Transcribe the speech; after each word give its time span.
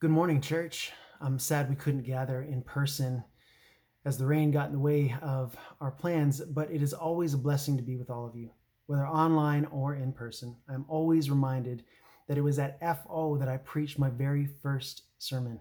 Good 0.00 0.10
morning, 0.10 0.40
church. 0.40 0.92
I'm 1.20 1.38
sad 1.38 1.68
we 1.68 1.76
couldn't 1.76 2.04
gather 2.04 2.40
in 2.40 2.62
person 2.62 3.22
as 4.06 4.16
the 4.16 4.24
rain 4.24 4.50
got 4.50 4.68
in 4.68 4.72
the 4.72 4.78
way 4.78 5.14
of 5.20 5.54
our 5.78 5.90
plans, 5.90 6.40
but 6.40 6.70
it 6.70 6.80
is 6.80 6.94
always 6.94 7.34
a 7.34 7.38
blessing 7.38 7.76
to 7.76 7.82
be 7.82 7.98
with 7.98 8.08
all 8.08 8.24
of 8.24 8.34
you, 8.34 8.48
whether 8.86 9.06
online 9.06 9.66
or 9.66 9.96
in 9.96 10.14
person. 10.14 10.56
I'm 10.70 10.86
always 10.88 11.28
reminded 11.28 11.84
that 12.28 12.38
it 12.38 12.40
was 12.40 12.58
at 12.58 12.80
FO 12.80 13.36
that 13.36 13.50
I 13.50 13.58
preached 13.58 13.98
my 13.98 14.08
very 14.08 14.46
first 14.46 15.02
sermon. 15.18 15.60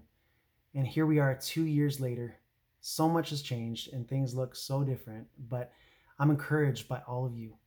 And 0.74 0.88
here 0.88 1.06
we 1.06 1.20
are 1.20 1.36
two 1.36 1.66
years 1.66 2.00
later. 2.00 2.38
So 2.80 3.10
much 3.10 3.32
has 3.32 3.42
changed 3.42 3.92
and 3.92 4.08
things 4.08 4.34
look 4.34 4.56
so 4.56 4.86
different, 4.86 5.28
but 5.50 5.74
I'm 6.18 6.32
encouraged 6.32 6.88
by 6.88 7.02
all 7.06 7.26
of 7.26 7.36
you, 7.36 7.58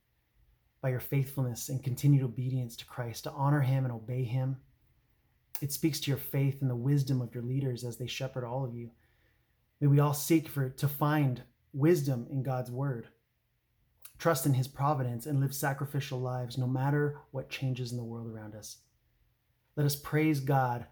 by 0.81 0.89
your 0.89 0.99
faithfulness 0.99 1.69
and 1.69 1.83
continued 1.83 2.23
obedience 2.23 2.75
to 2.77 2.85
Christ, 2.85 3.25
to 3.25 3.31
honor 3.33 3.61
Him 3.61 3.83
and 3.83 3.93
obey 3.93 4.23
Him 4.23 4.57
it 5.61 5.71
speaks 5.71 5.99
to 6.01 6.11
your 6.11 6.17
faith 6.17 6.61
and 6.61 6.69
the 6.69 6.75
wisdom 6.75 7.21
of 7.21 7.33
your 7.33 7.43
leaders 7.43 7.83
as 7.83 7.97
they 7.97 8.07
shepherd 8.07 8.43
all 8.43 8.65
of 8.65 8.75
you. 8.75 8.91
May 9.79 9.87
we 9.87 9.99
all 9.99 10.13
seek 10.13 10.47
for 10.47 10.69
to 10.69 10.87
find 10.87 11.43
wisdom 11.73 12.27
in 12.29 12.43
God's 12.43 12.71
word, 12.71 13.07
trust 14.17 14.45
in 14.45 14.53
his 14.53 14.67
providence, 14.67 15.25
and 15.25 15.39
live 15.39 15.53
sacrificial 15.53 16.19
lives 16.19 16.57
no 16.57 16.67
matter 16.67 17.19
what 17.31 17.49
changes 17.49 17.91
in 17.91 17.97
the 17.97 18.03
world 18.03 18.27
around 18.27 18.55
us. 18.55 18.77
Let 19.75 19.85
us 19.85 19.95
praise 19.95 20.39
God 20.39 20.85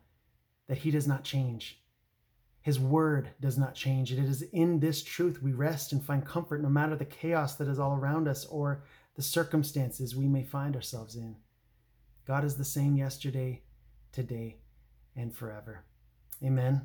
that 0.68 0.80
he 0.80 0.92
does 0.92 1.08
not 1.08 1.24
change. 1.24 1.82
His 2.62 2.80
word 2.80 3.30
does 3.40 3.58
not 3.58 3.76
change. 3.76 4.12
It 4.12 4.20
is 4.20 4.44
in 4.54 4.80
this 4.80 5.04
truth 5.04 5.42
we 5.42 5.52
rest 5.52 5.92
and 5.92 6.04
find 6.04 6.26
comfort 6.26 6.62
no 6.62 6.70
matter 6.70 6.96
the 6.96 7.06
chaos 7.06 7.56
that 7.56 7.68
is 7.68 7.80
all 7.80 7.96
around 7.96 8.28
us 8.28 8.46
or 8.46 8.84
the 9.16 9.22
circumstances 9.22 10.16
we 10.16 10.28
may 10.28 10.44
find 10.44 10.76
ourselves 10.76 11.16
in. 11.16 11.36
God 12.26 12.46
is 12.46 12.56
the 12.56 12.64
same 12.64 12.96
yesterday, 12.96 13.64
today, 14.12 14.58
and 15.16 15.34
forever. 15.34 15.84
Amen. 16.44 16.82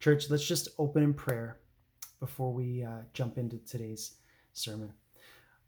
Church, 0.00 0.30
let's 0.30 0.46
just 0.46 0.68
open 0.78 1.02
in 1.02 1.14
prayer 1.14 1.58
before 2.20 2.52
we 2.52 2.82
uh, 2.84 3.02
jump 3.14 3.38
into 3.38 3.58
today's 3.58 4.16
sermon. 4.52 4.92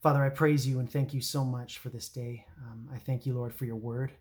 Father, 0.03 0.23
I 0.23 0.29
praise 0.29 0.67
you 0.67 0.81
and 0.81 0.91
thank 0.91 1.15
you 1.15 1.21
so 1.21 1.45
much 1.45 1.79
for 1.79 1.89
this 1.89 2.09
day. 2.09 2.45
Um, 2.59 2.89
I 2.93 2.99
thank 2.99 3.25
you, 3.25 3.35
Lord, 3.35 3.55
for 3.55 3.65
your 3.65 3.77
word. 3.77 4.13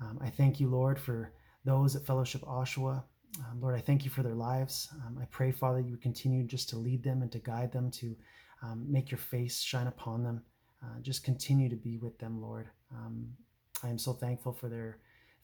Um, 0.00 0.18
I 0.22 0.30
thank 0.30 0.60
you, 0.60 0.68
Lord, 0.68 0.98
for 0.98 1.32
those 1.64 1.96
at 1.96 2.06
Fellowship 2.06 2.42
Oshawa. 2.42 3.02
Um, 3.38 3.60
Lord, 3.60 3.74
I 3.74 3.80
thank 3.80 4.04
you 4.04 4.10
for 4.10 4.22
their 4.22 4.34
lives. 4.34 4.88
Um, 5.04 5.18
I 5.20 5.24
pray, 5.26 5.50
Father, 5.50 5.80
you 5.80 5.92
would 5.92 6.02
continue 6.02 6.44
just 6.44 6.68
to 6.70 6.78
lead 6.78 7.02
them 7.02 7.22
and 7.22 7.32
to 7.32 7.38
guide 7.38 7.72
them, 7.72 7.90
to 7.92 8.14
um, 8.62 8.86
make 8.88 9.10
your 9.10 9.18
face 9.18 9.60
shine 9.60 9.88
upon 9.88 10.22
them. 10.22 10.42
Uh, 10.82 11.00
just 11.00 11.24
continue 11.24 11.68
to 11.68 11.76
be 11.76 11.98
with 11.98 12.18
them, 12.18 12.40
Lord. 12.40 12.68
Um, 12.92 13.26
I 13.82 13.88
am 13.88 13.98
so 13.98 14.12
thankful 14.12 14.52
for 14.52 14.68
their 14.68 14.98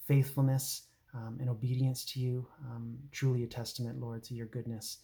faithfulness 0.06 0.83
um, 1.15 1.39
and 1.41 1.48
obedience 1.48 2.05
to 2.05 2.20
you. 2.20 2.47
Um, 2.70 2.98
truly 3.12 3.45
a 3.45 3.47
testament, 3.47 4.01
Lord, 4.01 4.23
to 4.25 4.34
your 4.34 4.47
goodness. 4.47 4.98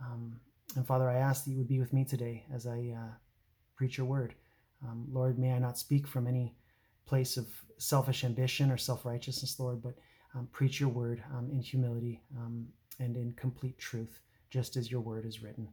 Um, 0.00 0.40
and 0.76 0.86
Father, 0.86 1.08
I 1.08 1.16
ask 1.16 1.44
that 1.44 1.50
you 1.50 1.58
would 1.58 1.68
be 1.68 1.80
with 1.80 1.92
me 1.92 2.04
today 2.04 2.44
as 2.54 2.66
I 2.66 2.94
uh, 2.96 3.14
preach 3.76 3.96
your 3.96 4.06
word. 4.06 4.34
Um, 4.86 5.06
Lord, 5.10 5.38
may 5.38 5.52
I 5.52 5.58
not 5.58 5.78
speak 5.78 6.06
from 6.06 6.26
any 6.26 6.54
place 7.06 7.36
of 7.36 7.46
selfish 7.78 8.24
ambition 8.24 8.70
or 8.70 8.76
self 8.76 9.04
righteousness, 9.06 9.58
Lord, 9.58 9.82
but 9.82 9.94
um, 10.34 10.48
preach 10.52 10.80
your 10.80 10.90
word 10.90 11.22
um, 11.34 11.48
in 11.50 11.60
humility 11.60 12.20
and 12.98 13.16
in 13.16 13.32
complete 13.36 13.78
truth, 13.78 14.20
just 14.50 14.76
as 14.76 14.90
your 14.90 15.00
word 15.00 15.24
is 15.24 15.42
written. 15.42 15.68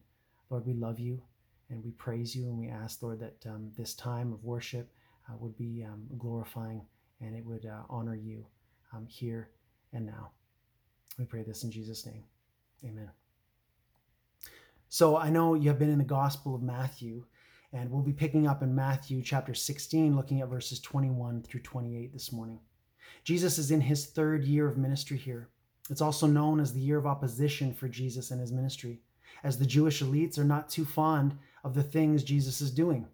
Lord, 0.49 0.65
we 0.65 0.73
love 0.73 0.99
you 0.99 1.21
and 1.69 1.83
we 1.83 1.91
praise 1.91 2.35
you 2.35 2.45
and 2.45 2.57
we 2.57 2.69
ask, 2.69 3.01
Lord, 3.01 3.19
that 3.19 3.41
this 3.75 3.93
time 3.95 4.31
of 4.31 4.43
worship 4.43 4.89
uh, 5.29 5.35
would 5.39 5.57
be 5.57 5.85
glorifying 6.17 6.85
and 7.21 7.35
it 7.35 7.45
would 7.45 7.65
uh, 7.65 7.83
honor 7.89 8.15
you 8.15 8.45
Um, 8.95 9.07
here 9.07 9.49
and 9.91 10.05
now. 10.05 10.31
We 11.17 11.25
pray 11.25 11.43
this 11.43 11.63
in 11.63 11.71
Jesus' 11.71 12.05
name. 12.05 12.23
Amen. 12.85 13.09
So 14.89 15.17
I 15.17 15.29
know 15.29 15.55
you 15.55 15.69
have 15.69 15.79
been 15.79 15.89
in 15.89 15.97
the 15.97 16.03
Gospel 16.03 16.53
of 16.53 16.61
Matthew, 16.61 17.25
and 17.71 17.89
we'll 17.89 18.03
be 18.03 18.13
picking 18.13 18.45
up 18.45 18.61
in 18.61 18.75
Matthew 18.75 19.23
chapter 19.23 19.55
16, 19.55 20.15
looking 20.15 20.41
at 20.41 20.49
verses 20.49 20.79
21 20.79 21.41
through 21.41 21.61
28 21.61 22.13
this 22.13 22.31
morning. 22.31 22.59
Jesus 23.23 23.57
is 23.57 23.71
in 23.71 23.81
his 23.81 24.05
third 24.05 24.43
year 24.43 24.67
of 24.67 24.77
ministry 24.77 25.17
here. 25.17 25.49
It's 25.89 26.01
also 26.01 26.27
known 26.27 26.59
as 26.59 26.73
the 26.73 26.79
year 26.79 26.97
of 26.97 27.07
opposition 27.07 27.73
for 27.73 27.87
Jesus 27.87 28.29
and 28.29 28.39
his 28.39 28.51
ministry, 28.51 29.01
as 29.43 29.57
the 29.57 29.65
Jewish 29.65 30.03
elites 30.03 30.37
are 30.37 30.43
not 30.43 30.69
too 30.69 30.85
fond 30.85 31.35
of 31.63 31.73
the 31.73 31.83
things 31.83 32.23
Jesus 32.23 32.61
is 32.61 32.71
doing, 32.71 33.07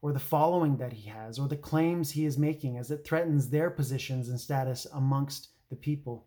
or 0.00 0.12
the 0.12 0.18
following 0.18 0.76
that 0.76 0.92
he 0.92 1.08
has, 1.08 1.38
or 1.38 1.48
the 1.48 1.56
claims 1.56 2.10
he 2.10 2.24
is 2.24 2.38
making, 2.38 2.78
as 2.78 2.90
it 2.90 3.04
threatens 3.04 3.48
their 3.48 3.70
positions 3.70 4.28
and 4.28 4.38
status 4.38 4.86
amongst 4.92 5.48
the 5.70 5.76
people. 5.76 6.26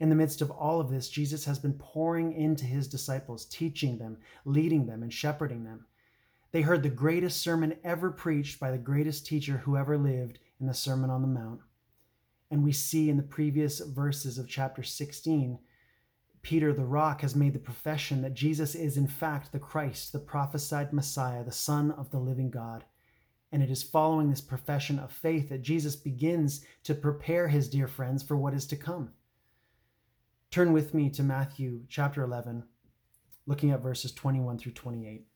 In 0.00 0.08
the 0.08 0.16
midst 0.16 0.42
of 0.42 0.50
all 0.50 0.80
of 0.80 0.90
this, 0.90 1.08
Jesus 1.08 1.44
has 1.44 1.58
been 1.58 1.74
pouring 1.74 2.32
into 2.32 2.64
his 2.64 2.88
disciples, 2.88 3.46
teaching 3.46 3.98
them, 3.98 4.18
leading 4.44 4.86
them, 4.86 5.02
and 5.02 5.12
shepherding 5.12 5.64
them. 5.64 5.86
They 6.52 6.62
heard 6.62 6.82
the 6.82 6.88
greatest 6.88 7.40
sermon 7.40 7.76
ever 7.84 8.10
preached 8.10 8.58
by 8.58 8.70
the 8.70 8.78
greatest 8.78 9.26
teacher 9.26 9.58
who 9.58 9.76
ever 9.76 9.96
lived 9.96 10.38
in 10.60 10.66
the 10.66 10.74
Sermon 10.74 11.10
on 11.10 11.22
the 11.22 11.28
Mount. 11.28 11.60
And 12.50 12.64
we 12.64 12.72
see 12.72 13.10
in 13.10 13.16
the 13.16 13.22
previous 13.22 13.80
verses 13.80 14.38
of 14.38 14.48
chapter 14.48 14.82
16, 14.82 15.58
Peter 16.42 16.72
the 16.72 16.84
rock 16.84 17.22
has 17.22 17.34
made 17.34 17.52
the 17.52 17.58
profession 17.58 18.22
that 18.22 18.34
Jesus 18.34 18.74
is, 18.74 18.96
in 18.96 19.08
fact, 19.08 19.52
the 19.52 19.58
Christ, 19.58 20.12
the 20.12 20.18
prophesied 20.18 20.92
Messiah, 20.92 21.42
the 21.42 21.52
Son 21.52 21.90
of 21.90 22.10
the 22.10 22.18
living 22.18 22.50
God. 22.50 22.84
And 23.56 23.62
it 23.62 23.70
is 23.70 23.82
following 23.82 24.28
this 24.28 24.42
profession 24.42 24.98
of 24.98 25.10
faith 25.10 25.48
that 25.48 25.62
Jesus 25.62 25.96
begins 25.96 26.62
to 26.84 26.94
prepare 26.94 27.48
his 27.48 27.70
dear 27.70 27.88
friends 27.88 28.22
for 28.22 28.36
what 28.36 28.52
is 28.52 28.66
to 28.66 28.76
come. 28.76 29.12
Turn 30.50 30.74
with 30.74 30.92
me 30.92 31.08
to 31.08 31.22
Matthew 31.22 31.84
chapter 31.88 32.22
11, 32.22 32.64
looking 33.46 33.70
at 33.70 33.80
verses 33.80 34.12
21 34.12 34.58
through 34.58 34.72
28. 34.72 35.26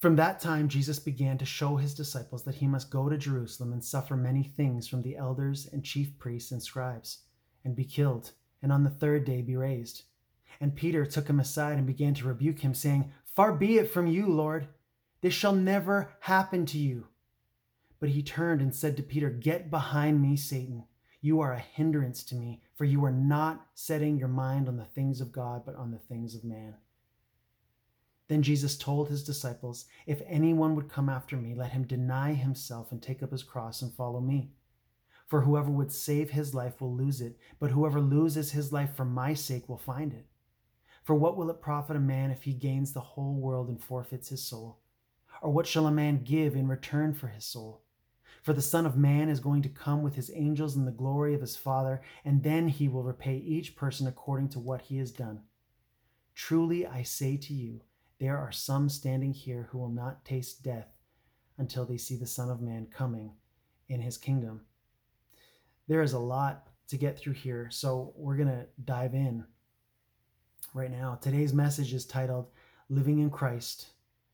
From 0.00 0.16
that 0.16 0.40
time, 0.40 0.66
Jesus 0.66 0.98
began 0.98 1.38
to 1.38 1.44
show 1.44 1.76
his 1.76 1.94
disciples 1.94 2.42
that 2.42 2.56
he 2.56 2.66
must 2.66 2.90
go 2.90 3.08
to 3.08 3.16
Jerusalem 3.16 3.72
and 3.72 3.84
suffer 3.84 4.16
many 4.16 4.42
things 4.42 4.88
from 4.88 5.02
the 5.02 5.16
elders 5.16 5.68
and 5.72 5.84
chief 5.84 6.18
priests 6.18 6.50
and 6.50 6.60
scribes, 6.60 7.18
and 7.64 7.76
be 7.76 7.84
killed, 7.84 8.32
and 8.60 8.72
on 8.72 8.82
the 8.82 8.90
third 8.90 9.24
day 9.24 9.40
be 9.40 9.54
raised. 9.54 10.02
And 10.60 10.74
Peter 10.74 11.06
took 11.06 11.28
him 11.28 11.38
aside 11.38 11.78
and 11.78 11.86
began 11.86 12.14
to 12.14 12.26
rebuke 12.26 12.58
him, 12.58 12.74
saying, 12.74 13.12
Far 13.24 13.52
be 13.52 13.78
it 13.78 13.92
from 13.92 14.08
you, 14.08 14.26
Lord. 14.26 14.66
This 15.20 15.34
shall 15.34 15.54
never 15.54 16.12
happen 16.20 16.66
to 16.66 16.78
you. 16.78 17.08
But 18.00 18.10
he 18.10 18.22
turned 18.22 18.60
and 18.60 18.74
said 18.74 18.96
to 18.96 19.02
Peter, 19.02 19.30
Get 19.30 19.70
behind 19.70 20.22
me, 20.22 20.36
Satan. 20.36 20.84
You 21.20 21.40
are 21.40 21.52
a 21.52 21.58
hindrance 21.58 22.22
to 22.24 22.36
me, 22.36 22.62
for 22.76 22.84
you 22.84 23.04
are 23.04 23.12
not 23.12 23.66
setting 23.74 24.18
your 24.18 24.28
mind 24.28 24.68
on 24.68 24.76
the 24.76 24.84
things 24.84 25.20
of 25.20 25.32
God, 25.32 25.64
but 25.66 25.74
on 25.74 25.90
the 25.90 25.98
things 25.98 26.36
of 26.36 26.44
man. 26.44 26.76
Then 28.28 28.42
Jesus 28.42 28.76
told 28.76 29.08
his 29.08 29.24
disciples, 29.24 29.86
If 30.06 30.22
anyone 30.26 30.76
would 30.76 30.88
come 30.88 31.08
after 31.08 31.36
me, 31.36 31.54
let 31.54 31.72
him 31.72 31.84
deny 31.84 32.34
himself 32.34 32.92
and 32.92 33.02
take 33.02 33.22
up 33.22 33.32
his 33.32 33.42
cross 33.42 33.82
and 33.82 33.92
follow 33.92 34.20
me. 34.20 34.52
For 35.26 35.40
whoever 35.40 35.70
would 35.70 35.90
save 35.90 36.30
his 36.30 36.54
life 36.54 36.80
will 36.80 36.94
lose 36.94 37.20
it, 37.20 37.36
but 37.58 37.70
whoever 37.70 38.00
loses 38.00 38.52
his 38.52 38.72
life 38.72 38.94
for 38.94 39.04
my 39.04 39.34
sake 39.34 39.68
will 39.68 39.78
find 39.78 40.12
it. 40.12 40.26
For 41.02 41.14
what 41.14 41.36
will 41.36 41.50
it 41.50 41.60
profit 41.60 41.96
a 41.96 42.00
man 42.00 42.30
if 42.30 42.44
he 42.44 42.52
gains 42.52 42.92
the 42.92 43.00
whole 43.00 43.34
world 43.34 43.68
and 43.68 43.82
forfeits 43.82 44.28
his 44.28 44.42
soul? 44.42 44.78
Or 45.40 45.50
what 45.50 45.66
shall 45.66 45.86
a 45.86 45.92
man 45.92 46.24
give 46.24 46.54
in 46.56 46.68
return 46.68 47.14
for 47.14 47.28
his 47.28 47.44
soul? 47.44 47.82
For 48.42 48.52
the 48.52 48.62
Son 48.62 48.86
of 48.86 48.96
Man 48.96 49.28
is 49.28 49.40
going 49.40 49.62
to 49.62 49.68
come 49.68 50.02
with 50.02 50.14
his 50.14 50.30
angels 50.34 50.76
in 50.76 50.84
the 50.84 50.90
glory 50.90 51.34
of 51.34 51.40
his 51.40 51.56
Father, 51.56 52.00
and 52.24 52.42
then 52.42 52.68
he 52.68 52.88
will 52.88 53.02
repay 53.02 53.36
each 53.36 53.76
person 53.76 54.06
according 54.06 54.48
to 54.50 54.58
what 54.58 54.82
he 54.82 54.98
has 54.98 55.10
done. 55.10 55.42
Truly 56.34 56.86
I 56.86 57.02
say 57.02 57.36
to 57.36 57.52
you, 57.52 57.80
there 58.18 58.38
are 58.38 58.52
some 58.52 58.88
standing 58.88 59.32
here 59.32 59.68
who 59.70 59.78
will 59.78 59.90
not 59.90 60.24
taste 60.24 60.62
death 60.62 60.88
until 61.56 61.84
they 61.84 61.96
see 61.96 62.16
the 62.16 62.26
Son 62.26 62.50
of 62.50 62.60
Man 62.60 62.86
coming 62.86 63.32
in 63.88 64.00
his 64.00 64.16
kingdom. 64.16 64.62
There 65.88 66.02
is 66.02 66.12
a 66.12 66.18
lot 66.18 66.68
to 66.88 66.96
get 66.96 67.18
through 67.18 67.34
here, 67.34 67.68
so 67.70 68.12
we're 68.16 68.36
going 68.36 68.48
to 68.48 68.66
dive 68.84 69.14
in 69.14 69.44
right 70.74 70.90
now. 70.90 71.18
Today's 71.20 71.52
message 71.52 71.92
is 71.92 72.06
titled 72.06 72.48
Living 72.88 73.18
in 73.18 73.30
Christ 73.30 73.88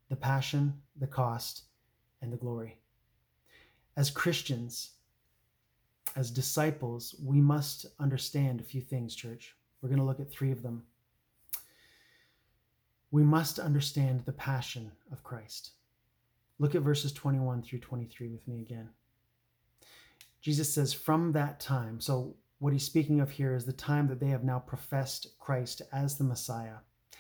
the 0.09 0.17
passion, 0.17 0.75
the 0.99 1.07
cost, 1.07 1.63
and 2.21 2.33
the 2.33 2.37
glory. 2.37 2.79
As 3.97 4.11
Christians, 4.11 4.93
as 6.17 6.31
disciples, 6.31 7.15
we 7.23 7.41
must 7.41 7.87
understand 7.99 8.61
a 8.61 8.65
few 8.65 8.81
things, 8.81 9.15
church. 9.15 9.55
We're 9.81 9.89
going 9.89 10.01
to 10.01 10.05
look 10.05 10.21
at 10.21 10.31
three 10.31 10.53
of 10.53 10.63
them. 10.63 10.83
We 13.11 13.23
must 13.23 13.59
understand 13.59 14.25
the 14.25 14.33
passion 14.33 14.91
of 15.13 15.23
Christ. 15.23 15.73
Look 16.59 16.75
at 16.75 16.83
verses 16.83 17.13
21 17.13 17.63
through 17.63 17.81
23 17.81 18.29
with 18.29 18.47
me 18.47 18.61
again. 18.61 18.89
Jesus 20.41 20.73
says, 20.73 20.93
From 20.93 21.33
that 21.33 21.61
time, 21.61 22.01
so 22.01 22.35
what 22.59 22.73
he's 22.73 22.85
speaking 22.85 23.21
of 23.21 23.31
here 23.31 23.55
is 23.55 23.65
the 23.65 23.73
time 23.73 24.09
that 24.09 24.21
they 24.21 24.29
have 24.29 24.45
now 24.45 24.59
professed 24.59 25.39
Christ 25.39 25.83
as 25.93 26.17
the 26.17 26.25
Messiah. 26.25 26.77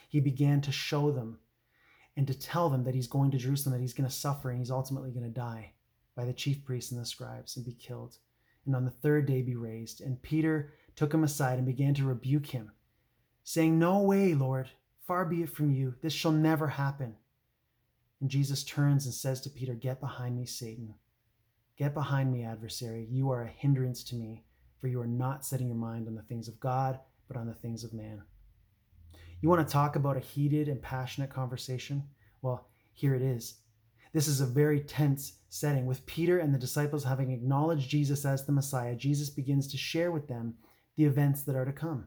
He 0.08 0.20
began 0.20 0.60
to 0.62 0.72
show 0.72 1.10
them 1.10 1.38
and 2.16 2.26
to 2.26 2.38
tell 2.38 2.68
them 2.68 2.84
that 2.84 2.94
he's 2.94 3.06
going 3.06 3.30
to 3.32 3.38
Jerusalem, 3.38 3.74
that 3.74 3.80
he's 3.80 3.94
going 3.94 4.08
to 4.08 4.14
suffer, 4.14 4.50
and 4.50 4.58
he's 4.58 4.70
ultimately 4.70 5.10
going 5.10 5.24
to 5.24 5.30
die 5.30 5.72
by 6.14 6.24
the 6.24 6.32
chief 6.32 6.64
priests 6.64 6.92
and 6.92 7.00
the 7.00 7.04
scribes 7.04 7.56
and 7.56 7.64
be 7.64 7.72
killed, 7.72 8.18
and 8.66 8.76
on 8.76 8.84
the 8.84 8.90
third 8.90 9.26
day 9.26 9.42
be 9.42 9.56
raised. 9.56 10.00
And 10.00 10.22
Peter 10.22 10.72
took 10.94 11.12
him 11.12 11.24
aside 11.24 11.58
and 11.58 11.66
began 11.66 11.94
to 11.94 12.04
rebuke 12.04 12.46
him, 12.46 12.72
saying, 13.42 13.78
No 13.78 14.00
way, 14.00 14.34
Lord, 14.34 14.70
far 15.06 15.24
be 15.24 15.42
it 15.42 15.50
from 15.50 15.72
you, 15.72 15.94
this 16.02 16.12
shall 16.12 16.32
never 16.32 16.68
happen. 16.68 17.16
And 18.20 18.30
Jesus 18.30 18.62
turns 18.62 19.04
and 19.04 19.14
says 19.14 19.40
to 19.42 19.50
Peter, 19.50 19.74
Get 19.74 20.00
behind 20.00 20.36
me, 20.36 20.46
Satan. 20.46 20.94
Get 21.76 21.92
behind 21.92 22.32
me, 22.32 22.44
adversary. 22.44 23.08
You 23.10 23.30
are 23.30 23.42
a 23.42 23.48
hindrance 23.48 24.04
to 24.04 24.14
me, 24.14 24.44
for 24.80 24.86
you 24.86 25.00
are 25.00 25.06
not 25.06 25.44
setting 25.44 25.66
your 25.66 25.76
mind 25.76 26.06
on 26.06 26.14
the 26.14 26.22
things 26.22 26.46
of 26.46 26.60
God, 26.60 27.00
but 27.26 27.36
on 27.36 27.48
the 27.48 27.54
things 27.54 27.82
of 27.82 27.92
man. 27.92 28.22
You 29.44 29.50
want 29.50 29.68
to 29.68 29.70
talk 29.70 29.94
about 29.94 30.16
a 30.16 30.20
heated 30.20 30.68
and 30.70 30.80
passionate 30.80 31.28
conversation? 31.28 32.04
Well, 32.40 32.66
here 32.94 33.14
it 33.14 33.20
is. 33.20 33.56
This 34.14 34.26
is 34.26 34.40
a 34.40 34.46
very 34.46 34.80
tense 34.80 35.34
setting. 35.50 35.84
With 35.84 36.06
Peter 36.06 36.38
and 36.38 36.54
the 36.54 36.58
disciples 36.58 37.04
having 37.04 37.30
acknowledged 37.30 37.90
Jesus 37.90 38.24
as 38.24 38.46
the 38.46 38.52
Messiah, 38.52 38.94
Jesus 38.94 39.28
begins 39.28 39.68
to 39.68 39.76
share 39.76 40.10
with 40.10 40.28
them 40.28 40.54
the 40.96 41.04
events 41.04 41.42
that 41.42 41.56
are 41.56 41.66
to 41.66 41.72
come. 41.72 42.06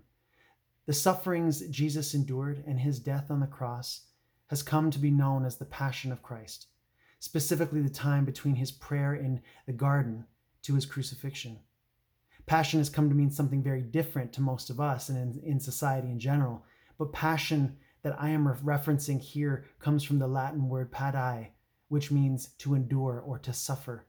The 0.88 0.94
sufferings 0.94 1.62
Jesus 1.68 2.16
endured 2.16 2.63
and 2.66 2.80
his 2.80 2.98
death 2.98 3.30
on 3.30 3.39
the 3.39 3.45
cross 3.45 4.07
has 4.48 4.63
come 4.63 4.89
to 4.89 4.98
be 4.98 5.12
known 5.12 5.45
as 5.45 5.57
the 5.57 5.66
Passion 5.66 6.12
of 6.12 6.24
Christ, 6.24 6.66
specifically 7.19 7.84
the 7.84 7.89
time 7.92 8.25
between 8.25 8.56
his 8.56 8.72
prayer 8.72 9.13
in 9.13 9.44
the 9.68 9.74
garden 9.74 10.25
to 10.63 10.74
his 10.74 10.88
crucifixion. 10.88 11.60
Passion 12.48 12.80
has 12.80 12.89
come 12.89 13.10
to 13.10 13.16
mean 13.16 13.30
something 13.30 13.62
very 13.62 13.84
different 13.84 14.34
to 14.34 14.42
most 14.42 14.72
of 14.72 14.80
us 14.80 15.10
and 15.10 15.36
in, 15.36 15.44
in 15.44 15.60
society 15.60 16.10
in 16.10 16.19
general, 16.19 16.66
but 16.97 17.13
passion 17.13 17.77
that 18.03 18.15
I 18.19 18.29
am 18.29 18.45
referencing 18.45 19.21
here 19.21 19.65
comes 19.79 20.03
from 20.03 20.19
the 20.19 20.27
Latin 20.27 20.69
word 20.69 20.91
pati, 20.91 21.51
which 21.89 22.11
means 22.11 22.49
to 22.59 22.73
endure 22.73 23.19
or 23.19 23.39
to 23.39 23.53
suffer. 23.53 24.05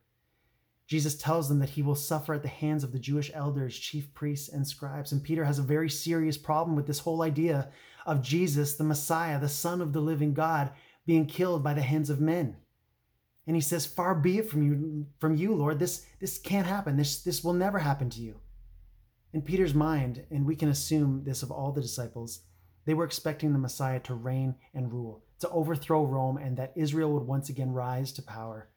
Jesus 0.87 1.17
tells 1.17 1.49
them 1.49 1.59
that 1.59 1.71
he 1.71 1.83
will 1.83 1.95
suffer 1.95 2.33
at 2.33 2.43
the 2.43 2.49
hands 2.49 2.83
of 2.83 2.93
the 2.93 2.99
Jewish 2.99 3.31
elders, 3.35 3.79
chief 3.79 4.13
priests, 4.15 4.49
and 4.49 4.67
scribes. 4.67 5.13
And 5.13 5.23
Peter 5.23 5.45
has 5.45 5.59
a 5.59 5.63
very 5.63 5.91
serious 5.91 6.39
problem 6.39 6.77
with 6.77 6.87
this 6.87 7.01
whole 7.01 7.23
idea 7.23 7.71
of 8.07 8.23
Jesus, 8.23 8.77
the 8.77 8.85
Messiah, 8.85 9.39
the 9.39 9.51
Son 9.51 9.83
of 9.83 9.93
the 9.93 10.01
living 10.01 10.33
God, 10.33 10.71
being 11.05 11.27
killed 11.27 11.63
by 11.63 11.75
the 11.75 11.83
hands 11.83 12.09
of 12.09 12.21
men. 12.21 12.57
And 13.47 13.55
he 13.55 13.61
says, 13.61 13.85
Far 13.85 14.15
be 14.15 14.39
it 14.39 14.49
from 14.49 14.63
you, 14.63 15.07
from 15.19 15.37
you, 15.37 15.55
Lord. 15.55 15.79
This, 15.79 16.07
this 16.21 16.39
can't 16.39 16.67
happen. 16.67 16.97
This, 16.97 17.23
this 17.23 17.45
will 17.45 17.53
never 17.53 17.79
happen 17.79 18.09
to 18.11 18.21
you. 18.21 18.41
In 19.35 19.43
Peter's 19.43 19.75
mind, 19.75 20.25
and 20.31 20.47
we 20.47 20.57
can 20.57 20.71
assume 20.71 21.23
this 21.25 21.43
of 21.43 21.51
all 21.51 21.73
the 21.73 21.83
disciples, 21.83 22.41
they 22.89 22.95
were 22.95 23.05
expecting 23.05 23.53
the 23.53 23.59
Messiah 23.59 24.01
to 24.01 24.15
reign 24.15 24.55
and 24.73 24.91
rule, 24.91 25.23
to 25.41 25.49
overthrow 25.51 26.07
Rome, 26.07 26.39
and 26.39 26.57
that 26.57 26.73
Israel 26.75 27.13
would 27.13 27.27
once 27.27 27.51
again 27.51 27.71
rise 27.71 28.13
to 28.13 28.23
power 28.23 28.71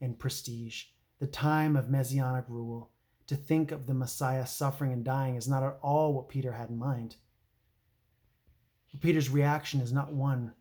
and 0.00 0.16
prestige 0.16 0.84
the 1.18 1.26
time 1.26 1.74
of 1.74 1.90
messianic 1.90 2.44
rule, 2.46 2.92
to 3.26 3.34
think 3.34 3.72
of 3.72 3.88
the 3.88 3.92
Messiah 3.92 4.46
suffering 4.46 4.92
and 4.92 5.04
dying 5.04 5.34
is 5.34 5.48
not 5.48 5.64
at 5.64 5.80
all 5.82 6.14
what 6.14 6.28
Peter 6.28 6.52
had 6.52 6.68
in 6.68 6.78
mind. 6.78 7.16
Peter's 9.00 9.30
reaction 9.30 9.80
is 9.80 9.92
not 9.92 10.12
one 10.12 10.52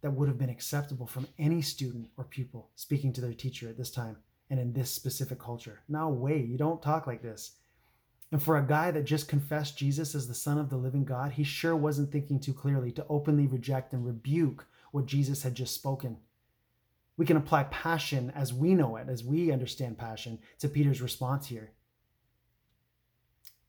that 0.00 0.10
would 0.10 0.26
have 0.26 0.38
been 0.38 0.50
acceptable 0.50 1.06
from 1.06 1.28
any 1.38 1.62
student 1.62 2.08
or 2.16 2.24
pupil 2.24 2.70
speaking 2.74 3.12
to 3.12 3.20
their 3.20 3.32
teacher 3.32 3.68
at 3.68 3.78
this 3.78 3.92
time 3.92 4.16
and 4.50 4.58
in 4.58 4.72
this 4.72 4.90
specific 4.90 5.38
culture. 5.38 5.82
No 5.88 6.08
way, 6.08 6.40
you 6.40 6.58
don't 6.58 6.82
talk 6.82 7.06
like 7.06 7.22
this. 7.22 7.52
And 8.32 8.42
for 8.42 8.56
a 8.56 8.66
guy 8.66 8.90
that 8.92 9.04
just 9.04 9.28
confessed 9.28 9.76
Jesus 9.76 10.14
as 10.14 10.28
the 10.28 10.34
Son 10.34 10.58
of 10.58 10.70
the 10.70 10.76
living 10.76 11.04
God, 11.04 11.32
he 11.32 11.44
sure 11.44 11.74
wasn't 11.74 12.12
thinking 12.12 12.38
too 12.38 12.54
clearly 12.54 12.92
to 12.92 13.06
openly 13.08 13.46
reject 13.46 13.92
and 13.92 14.06
rebuke 14.06 14.66
what 14.92 15.06
Jesus 15.06 15.42
had 15.42 15.54
just 15.54 15.74
spoken 15.74 16.18
we 17.20 17.26
can 17.26 17.36
apply 17.36 17.64
passion 17.64 18.32
as 18.34 18.54
we 18.54 18.74
know 18.74 18.96
it, 18.96 19.10
as 19.10 19.22
we 19.22 19.52
understand 19.52 19.98
passion, 19.98 20.38
to 20.58 20.70
Peter's 20.70 21.02
response 21.02 21.48
here. 21.48 21.72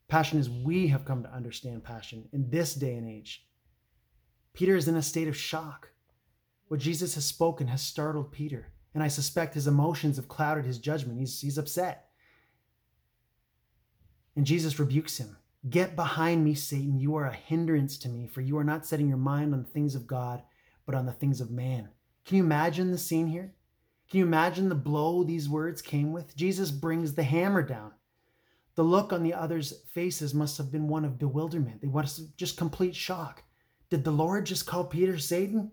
Passion 0.08 0.40
as 0.40 0.50
we 0.50 0.88
have 0.88 1.04
come 1.04 1.22
to 1.24 1.34
understand 1.34 1.84
passion 1.84 2.30
in 2.32 2.50
this 2.50 2.74
day 2.74 2.96
and 2.96 3.06
age. 3.06 3.46
Peter 4.54 4.78
is 4.78 4.88
in 4.88 4.96
a 4.96 5.02
state 5.02 5.28
of 5.28 5.36
shock. 5.36 5.90
What 6.70 6.80
Jesus 6.80 7.16
has 7.16 7.26
spoken 7.26 7.68
has 7.68 7.82
startled 7.82 8.32
Peter, 8.32 8.72
and 8.94 9.04
I 9.04 9.10
suspect 9.10 9.56
his 9.56 9.68
emotions 9.68 10.16
have 10.16 10.30
clouded 10.30 10.64
his 10.64 10.78
judgment. 10.78 11.20
He's, 11.20 11.42
he's 11.42 11.58
upset. 11.58 12.11
And 14.36 14.46
Jesus 14.46 14.80
rebukes 14.80 15.18
him 15.18 15.38
Get 15.70 15.96
behind 15.96 16.44
me, 16.44 16.56
Satan. 16.56 17.00
You 17.00 17.16
are 17.18 17.26
a 17.26 17.34
hindrance 17.34 17.98
to 18.00 18.10
me, 18.10 18.26
for 18.26 18.42
you 18.42 18.58
are 18.58 18.64
not 18.64 18.86
setting 18.86 19.08
your 19.08 19.18
mind 19.18 19.54
on 19.54 19.62
the 19.62 19.70
things 19.70 19.94
of 19.94 20.08
God, 20.08 20.42
but 20.88 20.96
on 20.96 21.06
the 21.06 21.12
things 21.12 21.40
of 21.40 21.52
man. 21.52 21.90
Can 22.26 22.38
you 22.38 22.44
imagine 22.44 22.92
the 22.92 22.98
scene 22.98 23.28
here? 23.28 23.54
Can 24.10 24.20
you 24.20 24.26
imagine 24.26 24.70
the 24.70 24.76
blow 24.76 25.24
these 25.24 25.48
words 25.48 25.82
came 25.82 26.12
with? 26.12 26.36
Jesus 26.36 26.72
brings 26.72 27.14
the 27.14 27.24
hammer 27.24 27.62
down. 27.62 27.92
The 28.76 28.84
look 28.84 29.14
on 29.14 29.22
the 29.22 29.36
others' 29.36 29.84
faces 29.94 30.34
must 30.34 30.58
have 30.58 30.72
been 30.72 30.88
one 30.88 31.06
of 31.06 31.20
bewilderment. 31.20 31.82
They 31.82 31.88
was 31.88 32.30
just 32.38 32.58
complete 32.58 32.96
shock. 32.96 33.44
Did 33.92 34.04
the 34.04 34.12
Lord 34.12 34.48
just 34.48 34.66
call 34.66 34.86
Peter 34.86 35.20
Satan? 35.20 35.72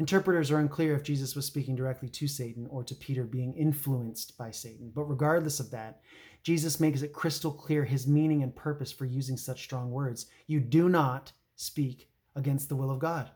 Interpreters 0.00 0.50
are 0.50 0.58
unclear 0.58 0.96
if 0.96 1.02
Jesus 1.02 1.36
was 1.36 1.44
speaking 1.44 1.76
directly 1.76 2.08
to 2.08 2.26
Satan 2.26 2.66
or 2.70 2.82
to 2.82 2.94
Peter 2.94 3.24
being 3.24 3.52
influenced 3.52 4.38
by 4.38 4.50
Satan. 4.50 4.90
But 4.94 5.04
regardless 5.04 5.60
of 5.60 5.70
that, 5.72 6.00
Jesus 6.42 6.80
makes 6.80 7.02
it 7.02 7.12
crystal 7.12 7.52
clear 7.52 7.84
his 7.84 8.06
meaning 8.06 8.42
and 8.42 8.56
purpose 8.56 8.90
for 8.90 9.04
using 9.04 9.36
such 9.36 9.62
strong 9.62 9.90
words. 9.90 10.24
You 10.46 10.58
do 10.58 10.88
not 10.88 11.32
speak 11.54 12.08
against 12.34 12.70
the 12.70 12.76
will 12.76 12.90
of 12.90 12.98
God. 12.98 13.30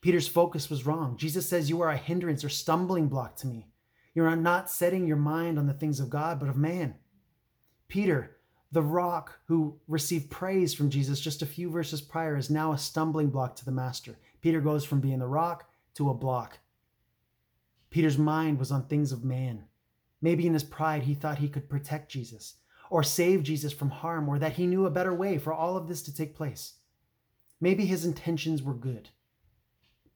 Peter's 0.00 0.26
focus 0.26 0.70
was 0.70 0.86
wrong. 0.86 1.18
Jesus 1.18 1.46
says, 1.46 1.68
You 1.68 1.82
are 1.82 1.90
a 1.90 1.98
hindrance 1.98 2.42
or 2.42 2.48
stumbling 2.48 3.08
block 3.08 3.36
to 3.36 3.46
me. 3.46 3.66
You 4.14 4.24
are 4.24 4.36
not 4.36 4.70
setting 4.70 5.06
your 5.06 5.18
mind 5.18 5.58
on 5.58 5.66
the 5.66 5.74
things 5.74 6.00
of 6.00 6.08
God, 6.08 6.40
but 6.40 6.48
of 6.48 6.56
man. 6.56 6.94
Peter, 7.88 8.37
the 8.72 8.82
rock 8.82 9.38
who 9.46 9.78
received 9.88 10.30
praise 10.30 10.74
from 10.74 10.90
Jesus 10.90 11.20
just 11.20 11.42
a 11.42 11.46
few 11.46 11.70
verses 11.70 12.00
prior, 12.00 12.36
is 12.36 12.50
now 12.50 12.72
a 12.72 12.78
stumbling 12.78 13.30
block 13.30 13.56
to 13.56 13.64
the 13.64 13.70
master. 13.70 14.18
Peter 14.40 14.60
goes 14.60 14.84
from 14.84 15.00
being 15.00 15.18
the 15.18 15.26
rock 15.26 15.70
to 15.94 16.10
a 16.10 16.14
block. 16.14 16.58
Peter's 17.90 18.18
mind 18.18 18.58
was 18.58 18.70
on 18.70 18.84
things 18.84 19.12
of 19.12 19.24
man. 19.24 19.64
Maybe 20.20 20.46
in 20.46 20.52
his 20.52 20.64
pride, 20.64 21.04
he 21.04 21.14
thought 21.14 21.38
he 21.38 21.48
could 21.48 21.68
protect 21.68 22.10
Jesus 22.10 22.56
or 22.90 23.02
save 23.02 23.42
Jesus 23.42 23.72
from 23.72 23.90
harm 23.90 24.28
or 24.28 24.38
that 24.38 24.54
he 24.54 24.66
knew 24.66 24.86
a 24.86 24.90
better 24.90 25.14
way 25.14 25.38
for 25.38 25.52
all 25.52 25.76
of 25.76 25.88
this 25.88 26.02
to 26.02 26.14
take 26.14 26.34
place. 26.34 26.74
Maybe 27.60 27.86
his 27.86 28.04
intentions 28.04 28.62
were 28.62 28.74
good 28.74 29.08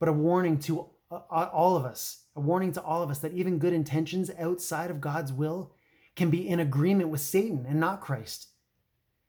but 0.03 0.09
a 0.09 0.13
warning 0.13 0.59
to 0.59 0.85
all 1.31 1.77
of 1.77 1.85
us, 1.85 2.25
a 2.35 2.41
warning 2.41 2.73
to 2.73 2.83
all 2.83 3.05
of 3.05 3.11
us 3.11 3.21
that 3.21 3.33
even 3.35 3.61
good 3.61 3.73
intentions 3.73 4.33
outside 4.37 4.91
of 4.91 5.01
God's 5.01 5.33
will 5.33 5.71
can 6.17 6.31
be 6.31 6.49
in 6.49 6.61
agreement 6.61 7.09
with 7.09 7.21
Satan 7.21 7.65
and 7.69 7.81
not 7.81 8.01
Christ. 8.01 8.49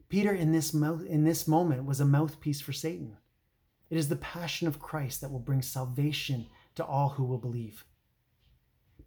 Peter 0.09 0.33
in 0.33 0.51
this 0.51 0.73
in 0.73 1.23
this 1.23 1.47
moment 1.47 1.85
was 1.85 1.99
a 1.99 2.05
mouthpiece 2.05 2.61
for 2.61 2.73
Satan. 2.73 3.17
It 3.89 3.97
is 3.97 4.09
the 4.09 4.15
passion 4.15 4.67
of 4.67 4.79
Christ 4.79 5.21
that 5.21 5.31
will 5.31 5.39
bring 5.39 5.61
salvation 5.61 6.47
to 6.75 6.85
all 6.85 7.09
who 7.09 7.23
will 7.23 7.37
believe. 7.37 7.85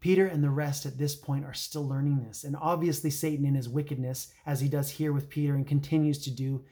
Peter 0.01 0.27
and 0.27 0.45
the 0.45 0.51
rest 0.51 0.87
at 0.87 0.99
this 0.99 1.17
point 1.17 1.45
are 1.45 1.55
still 1.55 1.87
learning 1.87 2.25
this. 2.25 2.45
And 2.45 2.57
obviously, 2.61 3.11
Satan, 3.11 3.45
in 3.45 3.55
his 3.55 3.69
wickedness, 3.69 4.33
as 4.45 4.61
he 4.61 4.69
does 4.69 4.91
here 4.91 5.13
with 5.13 5.29
Peter 5.29 5.55
and 5.55 5.67
continues 5.67 6.19
to 6.25 6.31
do 6.31 6.65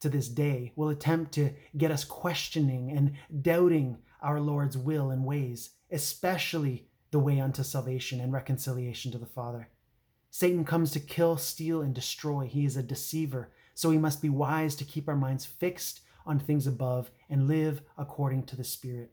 to 0.00 0.08
this 0.08 0.28
day, 0.28 0.72
will 0.76 0.90
attempt 0.90 1.32
to 1.32 1.52
get 1.76 1.90
us 1.90 2.04
questioning 2.04 2.90
and 2.90 3.14
doubting 3.42 3.98
our 4.22 4.40
Lord's 4.40 4.76
will 4.76 5.10
and 5.10 5.24
ways, 5.24 5.70
especially 5.90 6.88
the 7.10 7.18
way 7.18 7.40
unto 7.40 7.62
salvation 7.62 8.20
and 8.20 8.32
reconciliation 8.32 9.10
to 9.12 9.18
the 9.18 9.26
Father. 9.26 9.70
Satan 10.30 10.64
comes 10.64 10.90
to 10.92 11.00
kill, 11.00 11.36
steal, 11.36 11.80
and 11.80 11.94
destroy. 11.94 12.46
He 12.46 12.64
is 12.64 12.76
a 12.76 12.82
deceiver, 12.82 13.50
so 13.74 13.88
we 13.88 13.98
must 13.98 14.22
be 14.22 14.28
wise 14.28 14.74
to 14.76 14.84
keep 14.84 15.08
our 15.08 15.16
minds 15.16 15.44
fixed 15.46 16.00
on 16.26 16.38
things 16.38 16.66
above 16.66 17.10
and 17.30 17.48
live 17.48 17.82
according 17.96 18.44
to 18.44 18.56
the 18.56 18.64
Spirit. 18.64 19.12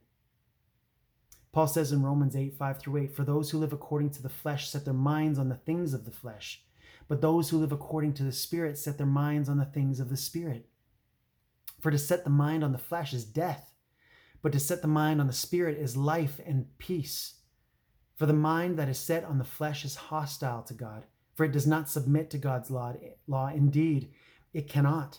Paul 1.52 1.66
says 1.66 1.92
in 1.92 2.02
Romans 2.02 2.36
8 2.36 2.54
5 2.54 2.78
through 2.78 3.02
8, 3.04 3.14
For 3.14 3.24
those 3.24 3.50
who 3.50 3.58
live 3.58 3.72
according 3.72 4.10
to 4.10 4.22
the 4.22 4.28
flesh 4.28 4.68
set 4.68 4.84
their 4.84 4.92
minds 4.92 5.38
on 5.38 5.48
the 5.48 5.54
things 5.54 5.94
of 5.94 6.04
the 6.04 6.10
flesh, 6.10 6.62
but 7.08 7.20
those 7.20 7.48
who 7.48 7.58
live 7.58 7.72
according 7.72 8.12
to 8.14 8.24
the 8.24 8.32
Spirit 8.32 8.76
set 8.76 8.98
their 8.98 9.06
minds 9.06 9.48
on 9.48 9.56
the 9.56 9.64
things 9.64 10.00
of 10.00 10.10
the 10.10 10.16
Spirit. 10.16 10.68
For 11.80 11.90
to 11.90 11.98
set 11.98 12.24
the 12.24 12.30
mind 12.30 12.62
on 12.62 12.72
the 12.72 12.78
flesh 12.78 13.14
is 13.14 13.24
death 13.24 13.72
but 14.46 14.52
to 14.52 14.60
set 14.60 14.80
the 14.80 14.86
mind 14.86 15.20
on 15.20 15.26
the 15.26 15.32
Spirit 15.32 15.76
is 15.76 15.96
life 15.96 16.40
and 16.46 16.66
peace. 16.78 17.34
For 18.16 18.26
the 18.26 18.32
mind 18.32 18.78
that 18.78 18.88
is 18.88 18.98
set 18.98 19.24
on 19.24 19.38
the 19.38 19.44
flesh 19.44 19.84
is 19.84 19.94
hostile 19.94 20.62
to 20.62 20.74
God, 20.74 21.04
for 21.34 21.44
it 21.44 21.52
does 21.52 21.66
not 21.66 21.90
submit 21.90 22.30
to 22.30 22.38
God's 22.38 22.70
law. 22.70 22.94
law. 23.26 23.48
Indeed, 23.48 24.10
it 24.54 24.68
cannot. 24.68 25.18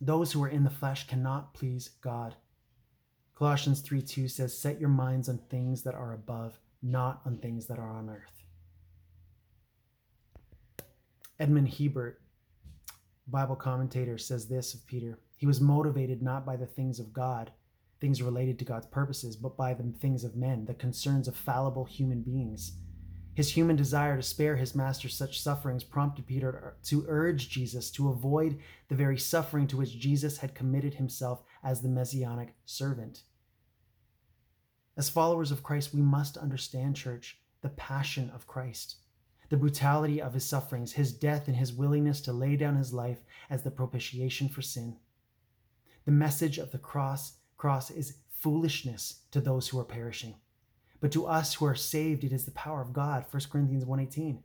Those 0.00 0.32
who 0.32 0.42
are 0.42 0.48
in 0.48 0.64
the 0.64 0.70
flesh 0.70 1.06
cannot 1.06 1.54
please 1.54 1.90
God. 2.02 2.36
Colossians 3.34 3.80
3 3.80 4.02
2 4.02 4.28
says, 4.28 4.56
Set 4.56 4.78
your 4.78 4.90
minds 4.90 5.28
on 5.28 5.38
things 5.38 5.82
that 5.82 5.94
are 5.94 6.12
above, 6.12 6.60
not 6.82 7.22
on 7.24 7.38
things 7.38 7.66
that 7.66 7.78
are 7.78 7.88
on 7.88 8.10
earth. 8.10 8.44
Edmond 11.38 11.68
Hiebert, 11.68 12.20
Bible 13.26 13.56
commentator, 13.56 14.18
says 14.18 14.48
this 14.48 14.74
of 14.74 14.86
Peter 14.86 15.18
He 15.36 15.46
was 15.46 15.62
motivated 15.62 16.20
not 16.22 16.44
by 16.44 16.56
the 16.56 16.66
things 16.66 17.00
of 17.00 17.14
God, 17.14 17.50
things 18.00 18.22
related 18.22 18.58
to 18.58 18.64
God's 18.64 18.86
purposes, 18.86 19.36
but 19.36 19.56
by 19.56 19.74
the 19.74 19.92
things 20.00 20.24
of 20.24 20.36
men, 20.36 20.64
the 20.64 20.74
concerns 20.74 21.28
of 21.28 21.36
fallible 21.36 21.84
human 21.84 22.22
beings. 22.22 22.72
His 23.34 23.52
human 23.52 23.76
desire 23.76 24.16
to 24.16 24.22
spare 24.22 24.56
his 24.56 24.74
master 24.74 25.08
such 25.08 25.40
sufferings 25.40 25.84
prompted 25.84 26.26
Peter 26.26 26.76
to 26.84 27.04
urge 27.08 27.48
Jesus 27.48 27.90
to 27.92 28.08
avoid 28.08 28.58
the 28.88 28.94
very 28.94 29.18
suffering 29.18 29.66
to 29.68 29.76
which 29.76 29.98
Jesus 29.98 30.38
had 30.38 30.54
committed 30.54 30.94
himself 30.94 31.42
as 31.62 31.80
the 31.80 31.88
messianic 31.88 32.54
servant. 32.64 33.22
As 34.96 35.08
followers 35.08 35.52
of 35.52 35.62
Christ, 35.62 35.94
we 35.94 36.02
must 36.02 36.36
understand, 36.36 36.96
church, 36.96 37.38
the 37.62 37.70
passion 37.70 38.30
of 38.34 38.46
Christ, 38.46 38.96
the 39.48 39.56
brutality 39.56 40.20
of 40.20 40.34
his 40.34 40.44
sufferings, 40.44 40.92
his 40.92 41.12
death, 41.12 41.46
and 41.48 41.56
his 41.56 41.72
willingness 41.72 42.20
to 42.22 42.32
lay 42.32 42.56
down 42.56 42.76
his 42.76 42.92
life 42.92 43.20
as 43.48 43.62
the 43.62 43.70
propitiation 43.70 44.48
for 44.48 44.62
sin. 44.62 44.96
The 46.04 46.12
message 46.12 46.58
of 46.58 46.72
the 46.72 46.78
cross, 46.78 47.38
cross 47.60 47.90
is 47.90 48.16
foolishness 48.30 49.20
to 49.30 49.38
those 49.38 49.68
who 49.68 49.78
are 49.78 49.84
perishing. 49.84 50.34
But 50.98 51.12
to 51.12 51.26
us 51.26 51.52
who 51.52 51.66
are 51.66 51.74
saved, 51.74 52.24
it 52.24 52.32
is 52.32 52.46
the 52.46 52.52
power 52.52 52.80
of 52.80 52.94
God. 52.94 53.26
1 53.30 53.50
Corinthians 53.50 53.84
1:18. 53.84 54.42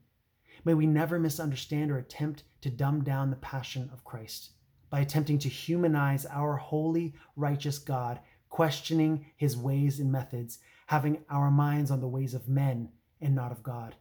May 0.66 0.74
we 0.74 0.86
never 0.86 1.18
misunderstand 1.18 1.92
or 1.92 1.98
attempt 1.98 2.44
to 2.60 2.70
dumb 2.70 3.06
down 3.06 3.30
the 3.30 3.38
passion 3.38 3.90
of 3.92 4.04
Christ 4.04 4.52
by 4.90 5.00
attempting 5.00 5.40
to 5.40 5.48
humanize 5.48 6.26
our 6.26 6.58
holy, 6.58 7.16
righteous 7.38 7.80
God, 7.80 8.20
questioning 8.50 9.28
his 9.38 9.56
ways 9.56 9.98
and 9.98 10.12
methods, 10.12 10.60
having 10.88 11.24
our 11.30 11.50
minds 11.50 11.92
on 11.92 12.02
the 12.02 12.10
ways 12.10 12.34
of 12.34 12.50
men 12.50 12.92
and 13.22 13.34
not 13.34 13.54
of 13.54 13.64
God. 13.64 13.96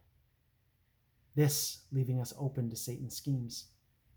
This 1.35 1.85
leaving 1.89 2.19
us 2.19 2.33
open 2.37 2.69
to 2.69 2.75
Satan's 2.75 3.15
schemes. 3.15 3.67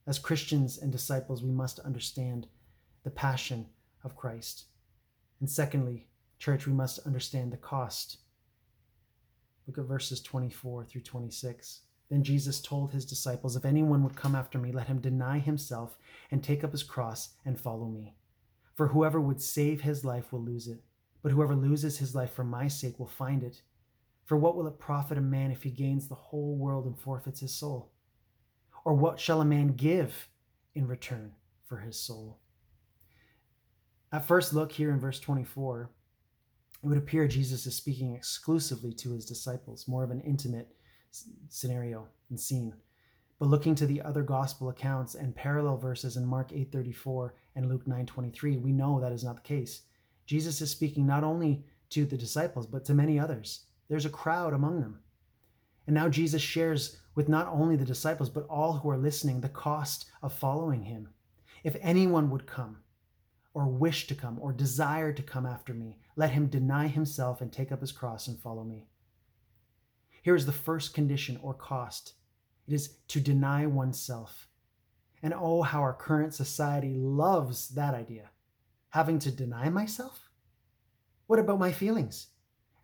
As 0.09 0.19
Christians 0.19 0.77
and 0.77 0.91
disciples, 0.91 1.41
we 1.41 1.53
must 1.53 1.79
understand 1.79 2.49
the 3.05 3.13
passion 3.13 3.69
of 4.03 4.17
Christ. 4.17 4.65
And 5.41 5.49
secondly, 5.49 6.09
church, 6.39 6.67
we 6.67 6.73
must 6.73 7.07
understand 7.07 7.53
the 7.53 7.57
cost 7.57 8.19
Look 9.69 9.77
at 9.77 9.85
verses 9.85 10.23
24 10.23 10.87
through 10.87 11.03
26. 11.03 11.83
Then 12.09 12.25
Jesus 12.25 12.63
told 12.63 12.91
his 12.91 13.05
disciples, 13.05 13.55
If 13.55 13.67
anyone 13.67 14.03
would 14.03 14.17
come 14.17 14.35
after 14.35 14.59
me, 14.59 14.73
let 14.73 14.87
him 14.87 14.99
deny 14.99 15.39
himself 15.39 15.99
and 16.31 16.43
take 16.43 16.65
up 16.65 16.73
his 16.73 16.83
cross 16.83 17.35
and 17.45 17.61
follow 17.61 17.85
me. 17.87 18.15
For 18.75 18.89
whoever 18.89 19.21
would 19.21 19.43
save 19.43 19.83
his 19.83 20.07
life 20.07 20.33
will 20.33 20.41
lose 20.41 20.69
it, 20.69 20.83
but 21.23 21.33
whoever 21.33 21.55
loses 21.55 21.99
his 21.99 22.15
life 22.15 22.33
for 22.33 22.45
my 22.45 22.67
sake 22.67 22.99
will 22.99 23.09
find 23.09 23.43
it. 23.43 23.61
For 24.25 24.39
what 24.39 24.57
will 24.57 24.67
it 24.67 24.79
profit 24.79 25.19
a 25.19 25.21
man 25.21 25.51
if 25.51 25.65
he 25.65 25.71
gains 25.71 26.09
the 26.09 26.15
whole 26.15 26.57
world 26.57 26.87
and 26.87 26.99
forfeits 26.99 27.41
his 27.41 27.53
soul? 27.53 27.93
Or 28.87 28.95
what 28.95 29.21
shall 29.21 29.43
a 29.43 29.45
man 29.45 29.75
give 29.75 30.31
in 30.75 30.87
return 30.87 31.33
for 31.67 31.77
his 31.79 32.01
soul? 32.01 32.39
At 34.11 34.27
first 34.27 34.55
look 34.55 34.73
here 34.73 34.91
in 34.91 34.99
verse 34.99 35.21
24, 35.21 35.91
it 36.83 36.87
would 36.87 36.97
appear 36.97 37.29
Jesus 37.29 37.67
is 37.67 37.75
speaking 37.75 38.15
exclusively 38.15 38.93
to 38.95 39.13
his 39.13 39.27
disciples, 39.27 39.87
more 39.87 40.03
of 40.03 40.11
an 40.11 40.23
intimate 40.23 40.75
scenario 41.49 42.09
and 42.31 42.41
scene. 42.41 42.75
But 43.39 43.49
looking 43.49 43.75
to 43.75 43.87
the 43.87 44.01
other 44.01 44.23
gospel 44.23 44.71
accounts 44.71 45.15
and 45.15 45.37
parallel 45.37 45.77
verses 45.77 46.17
in 46.17 46.25
Mark 46.25 46.53
8:34 46.53 47.35
and 47.55 47.69
Luke 47.69 47.87
9:23, 47.87 48.57
we 48.57 48.73
know 48.73 48.99
that 48.99 49.13
is 49.13 49.25
not 49.25 49.37
the 49.37 49.43
case. 49.43 49.83
Jesus 50.25 50.61
is 50.63 50.71
speaking 50.71 51.07
not 51.07 51.23
only 51.23 51.65
to 51.91 52.07
the 52.07 52.17
disciples 52.19 52.67
but 52.67 52.85
to 52.87 52.95
many 52.95 53.19
others. 53.19 53.67
There's 53.89 54.07
a 54.07 54.11
crowd 54.11 54.55
among 54.55 54.81
them. 54.81 55.03
And 55.87 55.95
now 55.95 56.09
Jesus 56.09 56.43
shares 56.43 56.99
with 57.15 57.29
not 57.29 57.47
only 57.49 57.77
the 57.77 57.85
disciples 57.85 58.31
but 58.31 58.47
all 58.49 58.75
who 58.75 58.89
are 58.91 58.99
listening 58.99 59.41
the 59.41 59.49
cost 59.49 60.11
of 60.23 60.33
following 60.33 60.83
him. 60.83 61.11
If 61.63 61.77
anyone 61.81 62.31
would 62.31 62.47
come, 62.47 62.83
or 63.59 63.67
wish 63.67 64.07
to 64.07 64.15
come 64.15 64.39
or 64.41 64.53
desire 64.53 65.13
to 65.13 65.21
come 65.21 65.45
after 65.45 65.75
me, 65.75 65.99
let 66.15 66.31
him 66.31 66.47
deny 66.47 66.87
himself 66.87 67.41
and 67.41 67.53
take 67.53 67.73
up 67.73 67.81
his 67.81 67.91
cross 67.91 68.29
and 68.29 68.39
follow 68.39 68.63
me. 68.63 68.87
Here 70.23 70.37
is 70.37 70.47
the 70.47 70.53
first 70.53 70.95
condition 70.95 71.41
or 71.43 71.55
cost 71.55 72.13
it 72.69 72.75
is 72.75 72.99
to 73.09 73.19
deny 73.19 73.67
oneself. 73.67 74.47
And 75.25 75.35
oh, 75.35 75.63
how 75.63 75.81
our 75.81 75.93
current 75.93 76.35
society 76.35 76.95
loves 76.95 77.71
that 77.71 77.95
idea. 77.95 78.31
Having 78.91 79.19
to 79.21 79.33
deny 79.33 79.71
myself? 79.71 80.29
What 81.27 81.41
about 81.41 81.59
my 81.59 81.73
feelings? 81.73 82.29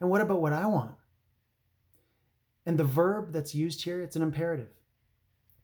And 0.01 0.11
what 0.11 0.23
about 0.23 0.41
what 0.41 0.53
I 0.53 0.67
want? 0.67 0.97
And 2.67 2.79
the 2.79 2.85
verb 2.85 3.33
that's 3.33 3.55
used 3.55 3.85
here, 3.85 4.03
it's 4.03 4.17
an 4.17 4.23
imperative. 4.23 4.71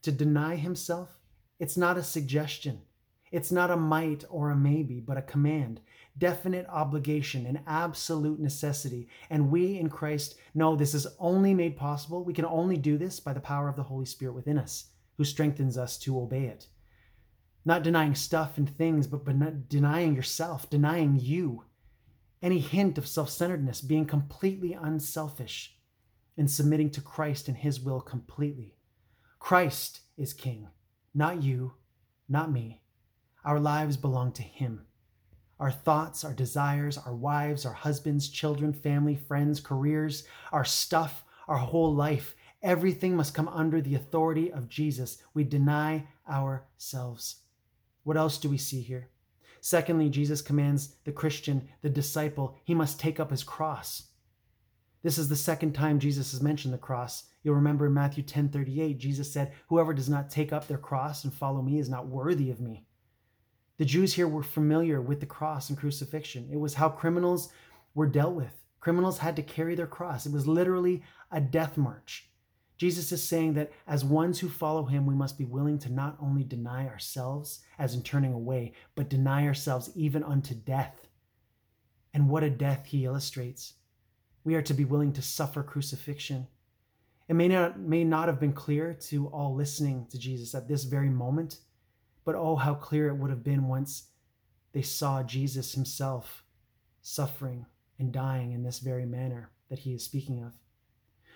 To 0.02 0.12
deny 0.12 0.54
himself, 0.54 1.18
it's 1.58 1.76
not 1.76 1.98
a 1.98 2.02
suggestion. 2.04 2.82
It's 3.30 3.52
not 3.52 3.70
a 3.70 3.76
might 3.76 4.24
or 4.28 4.50
a 4.50 4.56
maybe, 4.56 4.98
but 4.98 5.16
a 5.16 5.22
command, 5.22 5.80
definite 6.18 6.66
obligation, 6.68 7.46
an 7.46 7.60
absolute 7.66 8.40
necessity. 8.40 9.08
And 9.28 9.50
we 9.50 9.78
in 9.78 9.88
Christ 9.88 10.34
know 10.52 10.74
this 10.74 10.94
is 10.94 11.06
only 11.18 11.54
made 11.54 11.76
possible. 11.76 12.24
We 12.24 12.32
can 12.32 12.44
only 12.44 12.76
do 12.76 12.98
this 12.98 13.20
by 13.20 13.32
the 13.32 13.40
power 13.40 13.68
of 13.68 13.76
the 13.76 13.84
Holy 13.84 14.06
Spirit 14.06 14.32
within 14.34 14.58
us, 14.58 14.86
who 15.16 15.24
strengthens 15.24 15.78
us 15.78 15.96
to 15.98 16.18
obey 16.18 16.46
it. 16.46 16.66
Not 17.64 17.84
denying 17.84 18.16
stuff 18.16 18.58
and 18.58 18.68
things, 18.68 19.06
but, 19.06 19.24
but 19.24 19.68
denying 19.68 20.16
yourself, 20.16 20.68
denying 20.68 21.18
you. 21.20 21.64
Any 22.42 22.58
hint 22.58 22.98
of 22.98 23.06
self 23.06 23.30
centeredness, 23.30 23.80
being 23.80 24.06
completely 24.06 24.72
unselfish, 24.72 25.76
and 26.36 26.50
submitting 26.50 26.90
to 26.92 27.02
Christ 27.02 27.48
and 27.48 27.56
His 27.56 27.78
will 27.78 28.00
completely. 28.00 28.74
Christ 29.38 30.00
is 30.16 30.32
King, 30.32 30.68
not 31.14 31.42
you, 31.42 31.74
not 32.28 32.50
me 32.50 32.80
our 33.44 33.60
lives 33.60 33.96
belong 33.96 34.32
to 34.32 34.42
Him. 34.42 34.86
Our 35.58 35.70
thoughts, 35.70 36.24
our 36.24 36.32
desires, 36.32 36.98
our 36.98 37.14
wives, 37.14 37.66
our 37.66 37.72
husbands, 37.72 38.28
children, 38.28 38.72
family, 38.72 39.16
friends, 39.16 39.60
careers, 39.60 40.24
our 40.52 40.64
stuff, 40.64 41.24
our 41.48 41.58
whole 41.58 41.94
life, 41.94 42.34
everything 42.62 43.16
must 43.16 43.34
come 43.34 43.48
under 43.48 43.80
the 43.80 43.94
authority 43.94 44.50
of 44.50 44.68
Jesus. 44.68 45.18
We 45.34 45.44
deny 45.44 46.06
ourselves. 46.28 47.36
What 48.04 48.16
else 48.16 48.38
do 48.38 48.48
we 48.48 48.58
see 48.58 48.80
here? 48.80 49.10
Secondly, 49.60 50.08
Jesus 50.08 50.40
commands 50.40 50.94
the 51.04 51.12
Christian, 51.12 51.68
the 51.82 51.90
disciple, 51.90 52.56
he 52.64 52.74
must 52.74 52.98
take 52.98 53.20
up 53.20 53.30
his 53.30 53.44
cross. 53.44 54.04
This 55.02 55.18
is 55.18 55.28
the 55.28 55.36
second 55.36 55.72
time 55.72 55.98
Jesus 55.98 56.32
has 56.32 56.42
mentioned 56.42 56.74
the 56.74 56.78
cross. 56.78 57.24
You'll 57.42 57.54
remember 57.54 57.86
in 57.86 57.94
Matthew 57.94 58.22
10 58.22 58.50
38, 58.50 58.98
Jesus 58.98 59.32
said, 59.32 59.52
Whoever 59.68 59.94
does 59.94 60.08
not 60.08 60.30
take 60.30 60.52
up 60.52 60.66
their 60.66 60.78
cross 60.78 61.24
and 61.24 61.32
follow 61.32 61.62
me 61.62 61.78
is 61.78 61.88
not 61.88 62.06
worthy 62.06 62.50
of 62.50 62.60
me. 62.60 62.86
The 63.80 63.86
Jews 63.86 64.12
here 64.12 64.28
were 64.28 64.42
familiar 64.42 65.00
with 65.00 65.20
the 65.20 65.26
cross 65.26 65.70
and 65.70 65.78
crucifixion. 65.78 66.50
It 66.52 66.58
was 66.58 66.74
how 66.74 66.90
criminals 66.90 67.50
were 67.94 68.06
dealt 68.06 68.34
with. 68.34 68.52
Criminals 68.78 69.16
had 69.16 69.36
to 69.36 69.42
carry 69.42 69.74
their 69.74 69.86
cross. 69.86 70.26
It 70.26 70.32
was 70.32 70.46
literally 70.46 71.02
a 71.32 71.40
death 71.40 71.78
march. 71.78 72.28
Jesus 72.76 73.10
is 73.10 73.26
saying 73.26 73.54
that 73.54 73.72
as 73.86 74.04
ones 74.04 74.38
who 74.38 74.50
follow 74.50 74.84
him, 74.84 75.06
we 75.06 75.14
must 75.14 75.38
be 75.38 75.46
willing 75.46 75.78
to 75.78 75.90
not 75.90 76.18
only 76.20 76.44
deny 76.44 76.88
ourselves, 76.88 77.60
as 77.78 77.94
in 77.94 78.02
turning 78.02 78.34
away, 78.34 78.74
but 78.96 79.08
deny 79.08 79.46
ourselves 79.46 79.90
even 79.94 80.22
unto 80.24 80.54
death. 80.54 81.06
And 82.12 82.28
what 82.28 82.44
a 82.44 82.50
death 82.50 82.84
he 82.84 83.06
illustrates. 83.06 83.72
We 84.44 84.56
are 84.56 84.62
to 84.62 84.74
be 84.74 84.84
willing 84.84 85.14
to 85.14 85.22
suffer 85.22 85.62
crucifixion. 85.62 86.48
It 87.28 87.34
may 87.34 87.48
not, 87.48 87.80
may 87.80 88.04
not 88.04 88.28
have 88.28 88.40
been 88.40 88.52
clear 88.52 88.92
to 89.08 89.28
all 89.28 89.54
listening 89.54 90.06
to 90.10 90.18
Jesus 90.18 90.54
at 90.54 90.68
this 90.68 90.84
very 90.84 91.08
moment, 91.08 91.60
but 92.30 92.38
oh, 92.38 92.54
how 92.54 92.74
clear 92.74 93.08
it 93.08 93.16
would 93.16 93.30
have 93.30 93.42
been 93.42 93.66
once 93.66 94.04
they 94.72 94.82
saw 94.82 95.20
Jesus 95.20 95.72
himself 95.72 96.44
suffering 97.02 97.66
and 97.98 98.12
dying 98.12 98.52
in 98.52 98.62
this 98.62 98.78
very 98.78 99.04
manner 99.04 99.50
that 99.68 99.80
he 99.80 99.94
is 99.94 100.04
speaking 100.04 100.40
of. 100.44 100.52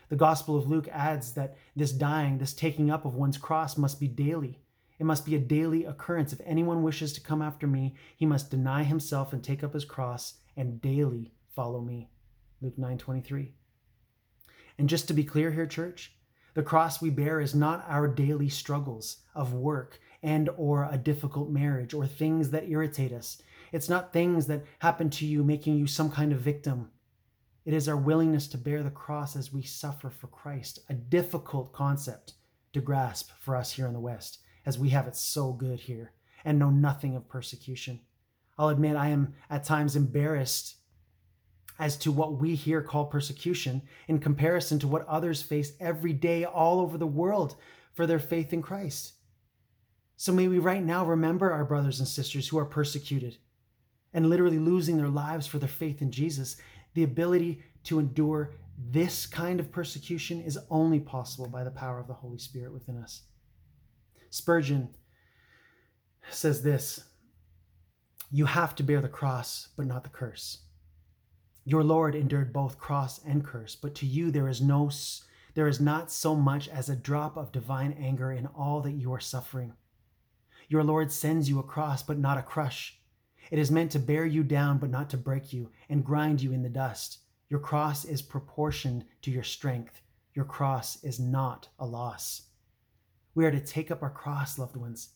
The 0.09 0.15
Gospel 0.15 0.57
of 0.57 0.69
Luke 0.69 0.87
adds 0.93 1.33
that 1.33 1.57
this 1.75 1.91
dying, 1.91 2.39
this 2.39 2.53
taking 2.53 2.93
up 2.93 3.05
of 3.05 3.17
one's 3.17 3.39
cross 3.39 3.77
must 3.77 3.99
be 3.99 4.07
daily. 4.07 4.61
It 5.01 5.05
must 5.05 5.27
be 5.27 5.35
a 5.35 5.41
daily 5.41 5.85
occurrence. 5.85 6.33
If 6.33 6.41
anyone 6.45 6.85
wishes 6.85 7.13
to 7.15 7.21
come 7.21 7.43
after 7.43 7.67
me, 7.67 7.97
he 8.17 8.25
must 8.25 8.53
deny 8.53 8.85
himself 8.85 9.33
and 9.33 9.43
take 9.43 9.65
up 9.65 9.75
his 9.75 9.85
cross 9.85 10.35
and 10.57 10.81
daily 10.81 11.35
follow 11.57 11.81
me. 11.81 12.09
Luke 12.61 12.79
9:23. 12.79 13.51
And 14.79 14.89
just 14.89 15.09
to 15.09 15.13
be 15.13 15.25
clear 15.25 15.51
here, 15.51 15.67
church, 15.67 16.15
the 16.55 16.63
cross 16.63 17.03
we 17.03 17.11
bear 17.11 17.41
is 17.41 17.53
not 17.53 17.85
our 17.89 18.07
daily 18.07 18.49
struggles 18.49 19.25
of 19.35 19.53
work 19.53 19.99
and 20.25 20.49
or 20.57 20.89
a 20.91 20.97
difficult 20.97 21.51
marriage 21.51 21.95
or 21.95 22.07
things 22.07 22.51
that 22.51 22.69
irritate 22.69 23.13
us. 23.13 23.41
It's 23.71 23.89
not 23.89 24.13
things 24.13 24.47
that 24.47 24.65
happen 24.79 25.11
to 25.11 25.27
you 25.27 25.45
making 25.45 25.77
you 25.77 25.87
some 25.87 26.11
kind 26.11 26.33
of 26.33 26.41
victim. 26.41 26.91
It 27.67 27.75
is 27.75 27.89
our 27.89 27.97
willingness 27.97 28.49
to 28.49 28.59
bear 28.59 28.83
the 28.83 28.91
cross 28.91 29.37
as 29.37 29.53
we 29.53 29.63
suffer 29.63 30.11
for 30.11 30.27
Christ, 30.29 30.81
a 30.89 30.95
difficult 30.95 31.73
concept 31.73 32.35
to 32.73 32.81
grasp 32.81 33.31
for 33.39 33.55
us 33.55 33.73
here 33.73 33.87
in 33.87 33.93
the 33.93 34.01
West, 34.01 34.39
as 34.65 34.79
we 34.79 34.89
have 34.91 35.07
it 35.07 35.15
so 35.15 35.53
good 35.53 35.81
here 35.81 36.13
and 36.45 36.59
know 36.59 36.71
nothing 36.71 37.15
of 37.15 37.29
persecution. 37.29 38.01
I'll 38.59 38.69
admit 38.69 38.97
I 38.97 39.09
am 39.09 39.35
at 39.51 39.65
times 39.65 39.95
embarrassed 39.95 40.77
as 41.79 41.97
to 41.99 42.13
what 42.13 42.41
we 42.41 42.55
here 42.55 42.83
call 42.83 43.07
persecution 43.07 43.83
in 44.09 44.21
comparison 44.21 44.79
to 44.79 44.89
what 44.89 45.07
others 45.07 45.43
face 45.43 45.73
every 45.81 46.13
day 46.13 46.45
all 46.45 46.81
over 46.81 46.97
the 46.97 47.07
world 47.07 47.57
for 47.93 48.07
their 48.07 48.19
faith 48.19 48.53
in 48.53 48.63
Christ. 48.63 49.15
So 50.17 50.33
may 50.33 50.49
we 50.49 50.59
right 50.59 50.83
now 50.83 51.05
remember 51.05 51.53
our 51.53 51.65
brothers 51.65 51.99
and 51.99 52.09
sisters 52.09 52.49
who 52.49 52.59
are 52.59 52.65
persecuted 52.65 53.39
and 54.13 54.31
literally 54.31 54.59
losing 54.59 54.97
their 54.97 55.09
lives 55.09 55.47
for 55.47 55.59
their 55.59 55.69
faith 55.69 56.01
in 56.01 56.13
Jesus, 56.13 56.57
the 56.95 57.03
ability 57.03 57.63
to 57.85 57.99
endure 57.99 58.53
this 58.79 59.27
kind 59.27 59.61
of 59.61 59.73
persecution 59.73 60.41
is 60.41 60.59
only 60.71 61.01
possible 61.01 61.49
by 61.49 61.65
the 61.65 61.71
power 61.71 61.99
of 61.99 62.07
the 62.07 62.15
Holy 62.15 62.39
Spirit 62.39 62.73
within 62.73 62.97
us. 62.97 63.23
Spurgeon 64.31 64.89
says 66.31 66.63
this 66.63 67.05
You 68.31 68.47
have 68.47 68.75
to 68.77 68.83
bear 68.83 69.01
the 69.01 69.09
cross, 69.09 69.69
but 69.77 69.87
not 69.87 70.05
the 70.05 70.11
curse. 70.11 70.59
Your 71.65 71.83
Lord 71.83 72.15
endured 72.15 72.53
both 72.53 72.79
cross 72.79 73.21
and 73.25 73.45
curse, 73.45 73.75
but 73.75 73.95
to 73.97 74.07
you 74.07 74.31
there 74.31 74.49
is 74.49 74.61
no 74.61 74.91
there 75.55 75.69
is 75.69 75.81
not 75.81 76.11
so 76.11 76.35
much 76.35 76.69
as 76.69 76.89
a 76.89 76.97
drop 76.97 77.37
of 77.37 77.53
divine 77.53 77.93
anger 77.93 78.33
in 78.33 78.47
all 78.47 78.81
that 78.81 78.93
you 78.93 79.13
are 79.13 79.21
suffering. 79.21 79.73
Your 80.69 80.85
Lord 80.85 81.13
sends 81.13 81.49
you 81.49 81.59
a 81.59 81.63
cross, 81.63 82.03
but 82.03 82.19
not 82.19 82.39
a 82.39 82.43
crush. 82.43 82.99
It 83.51 83.59
is 83.59 83.71
meant 83.71 83.91
to 83.93 83.99
bear 83.99 84.25
you 84.25 84.43
down, 84.43 84.79
but 84.79 84.91
not 84.91 85.11
to 85.11 85.17
break 85.17 85.53
you 85.53 85.71
and 85.89 86.05
grind 86.05 86.41
you 86.41 86.53
in 86.53 86.63
the 86.63 86.69
dust. 86.69 87.19
Your 87.49 87.61
cross 87.61 88.05
is 88.05 88.23
proportioned 88.23 89.05
to 89.23 89.31
your 89.31 89.43
strength. 89.43 90.01
Your 90.35 90.45
cross 90.45 91.03
is 91.05 91.21
not 91.21 91.69
a 91.79 91.87
loss. 91.87 92.43
We 93.35 93.45
are 93.45 93.51
to 93.51 93.61
take 93.61 93.91
up 93.91 94.03
our 94.03 94.11
cross, 94.11 94.59
loved 94.59 94.77
ones. 94.77 95.11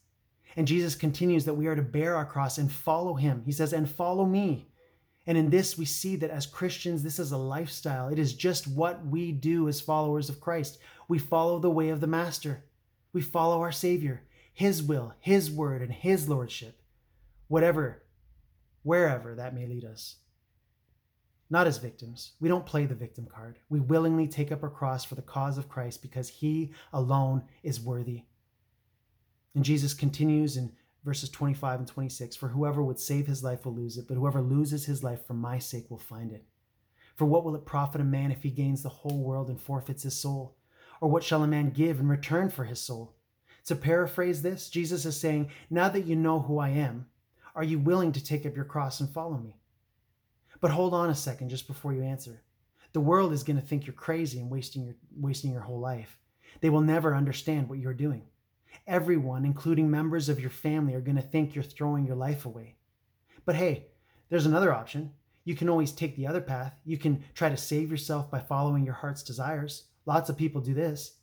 And 0.56 0.66
Jesus 0.66 0.94
continues 0.94 1.44
that 1.44 1.54
we 1.54 1.66
are 1.66 1.76
to 1.76 1.82
bear 1.82 2.16
our 2.16 2.26
cross 2.26 2.58
and 2.58 2.70
follow 2.70 3.14
him. 3.14 3.42
He 3.44 3.52
says, 3.52 3.72
and 3.72 3.90
follow 3.90 4.24
me. 4.24 4.68
And 5.26 5.36
in 5.36 5.50
this, 5.50 5.76
we 5.76 5.84
see 5.84 6.16
that 6.16 6.30
as 6.30 6.46
Christians, 6.46 7.02
this 7.02 7.18
is 7.18 7.32
a 7.32 7.36
lifestyle. 7.36 8.08
It 8.08 8.18
is 8.18 8.32
just 8.34 8.66
what 8.66 9.04
we 9.06 9.30
do 9.30 9.68
as 9.68 9.80
followers 9.80 10.28
of 10.28 10.40
Christ. 10.40 10.78
We 11.06 11.18
follow 11.18 11.58
the 11.58 11.70
way 11.70 11.90
of 11.90 12.00
the 12.00 12.06
Master, 12.06 12.64
we 13.12 13.22
follow 13.22 13.60
our 13.60 13.72
Savior, 13.72 14.22
His 14.58 14.82
will, 14.82 15.14
His 15.20 15.52
word, 15.52 15.82
and 15.82 15.92
His 15.92 16.28
lordship, 16.28 16.82
whatever, 17.46 18.02
wherever 18.82 19.36
that 19.36 19.54
may 19.54 19.66
lead 19.66 19.84
us. 19.84 20.16
Not 21.48 21.68
as 21.68 21.78
victims. 21.78 22.32
We 22.40 22.48
don't 22.48 22.66
play 22.66 22.84
the 22.84 22.96
victim 22.96 23.26
card. 23.26 23.60
We 23.68 23.78
willingly 23.78 24.26
take 24.26 24.50
up 24.50 24.64
our 24.64 24.68
cross 24.68 25.04
for 25.04 25.14
the 25.14 25.22
cause 25.22 25.58
of 25.58 25.68
Christ 25.68 26.02
because 26.02 26.28
He 26.28 26.72
alone 26.92 27.44
is 27.62 27.78
worthy. 27.78 28.24
And 29.54 29.64
Jesus 29.64 29.94
continues 29.94 30.56
in 30.56 30.72
verses 31.04 31.30
25 31.30 31.78
and 31.78 31.88
26 31.88 32.34
For 32.34 32.48
whoever 32.48 32.82
would 32.82 32.98
save 32.98 33.28
his 33.28 33.44
life 33.44 33.64
will 33.64 33.76
lose 33.76 33.96
it, 33.96 34.08
but 34.08 34.16
whoever 34.16 34.42
loses 34.42 34.86
his 34.86 35.04
life 35.04 35.24
for 35.24 35.34
my 35.34 35.60
sake 35.60 35.88
will 35.88 35.98
find 35.98 36.32
it. 36.32 36.44
For 37.14 37.26
what 37.26 37.44
will 37.44 37.54
it 37.54 37.64
profit 37.64 38.00
a 38.00 38.04
man 38.04 38.32
if 38.32 38.42
he 38.42 38.50
gains 38.50 38.82
the 38.82 38.88
whole 38.88 39.22
world 39.22 39.50
and 39.50 39.60
forfeits 39.60 40.02
his 40.02 40.18
soul? 40.20 40.56
Or 41.00 41.08
what 41.08 41.22
shall 41.22 41.44
a 41.44 41.46
man 41.46 41.70
give 41.70 42.00
in 42.00 42.08
return 42.08 42.50
for 42.50 42.64
his 42.64 42.80
soul? 42.80 43.14
To 43.68 43.76
paraphrase 43.76 44.40
this, 44.40 44.70
Jesus 44.70 45.04
is 45.04 45.20
saying, 45.20 45.50
Now 45.68 45.90
that 45.90 46.06
you 46.06 46.16
know 46.16 46.40
who 46.40 46.58
I 46.58 46.70
am, 46.70 47.04
are 47.54 47.62
you 47.62 47.78
willing 47.78 48.12
to 48.12 48.24
take 48.24 48.46
up 48.46 48.56
your 48.56 48.64
cross 48.64 48.98
and 49.00 49.10
follow 49.10 49.36
me? 49.36 49.58
But 50.62 50.70
hold 50.70 50.94
on 50.94 51.10
a 51.10 51.14
second 51.14 51.50
just 51.50 51.66
before 51.66 51.92
you 51.92 52.02
answer. 52.02 52.40
The 52.94 53.02
world 53.02 53.30
is 53.30 53.42
going 53.42 53.60
to 53.60 53.62
think 53.66 53.86
you're 53.86 53.92
crazy 53.92 54.40
and 54.40 54.48
wasting 54.48 54.86
your, 54.86 54.94
wasting 55.14 55.52
your 55.52 55.60
whole 55.60 55.80
life. 55.80 56.16
They 56.62 56.70
will 56.70 56.80
never 56.80 57.14
understand 57.14 57.68
what 57.68 57.78
you're 57.78 57.92
doing. 57.92 58.22
Everyone, 58.86 59.44
including 59.44 59.90
members 59.90 60.30
of 60.30 60.40
your 60.40 60.48
family, 60.48 60.94
are 60.94 61.02
going 61.02 61.16
to 61.16 61.22
think 61.22 61.54
you're 61.54 61.62
throwing 61.62 62.06
your 62.06 62.16
life 62.16 62.46
away. 62.46 62.76
But 63.44 63.56
hey, 63.56 63.88
there's 64.30 64.46
another 64.46 64.72
option. 64.72 65.12
You 65.44 65.54
can 65.54 65.68
always 65.68 65.92
take 65.92 66.16
the 66.16 66.26
other 66.26 66.40
path. 66.40 66.72
You 66.86 66.96
can 66.96 67.22
try 67.34 67.50
to 67.50 67.56
save 67.58 67.90
yourself 67.90 68.30
by 68.30 68.40
following 68.40 68.86
your 68.86 68.94
heart's 68.94 69.22
desires. 69.22 69.84
Lots 70.06 70.30
of 70.30 70.38
people 70.38 70.62
do 70.62 70.72
this, 70.72 71.16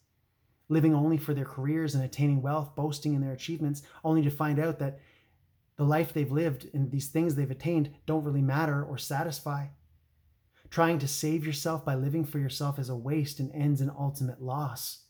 living 0.69 0.93
only 0.93 1.17
for 1.17 1.33
their 1.33 1.45
careers 1.45 1.95
and 1.95 2.03
attaining 2.03 2.41
wealth, 2.41 2.75
boasting 2.75 3.13
in 3.13 3.21
their 3.21 3.33
achievements, 3.33 3.83
only 4.03 4.23
to 4.23 4.29
find 4.29 4.59
out 4.59 4.79
that 4.79 4.99
the 5.77 5.83
life 5.83 6.13
they've 6.13 6.31
lived 6.31 6.67
and 6.73 6.91
these 6.91 7.07
things 7.07 7.35
they've 7.35 7.51
attained 7.51 7.91
don't 8.05 8.23
really 8.23 8.41
matter 8.41 8.83
or 8.83 8.97
satisfy. 8.97 9.67
Trying 10.69 10.99
to 10.99 11.07
save 11.07 11.45
yourself 11.45 11.85
by 11.85 11.95
living 11.95 12.25
for 12.25 12.39
yourself 12.39 12.79
is 12.79 12.89
a 12.89 12.95
waste 12.95 13.39
and 13.39 13.51
ends 13.53 13.81
in 13.81 13.89
ultimate 13.89 14.41
loss. 14.41 15.03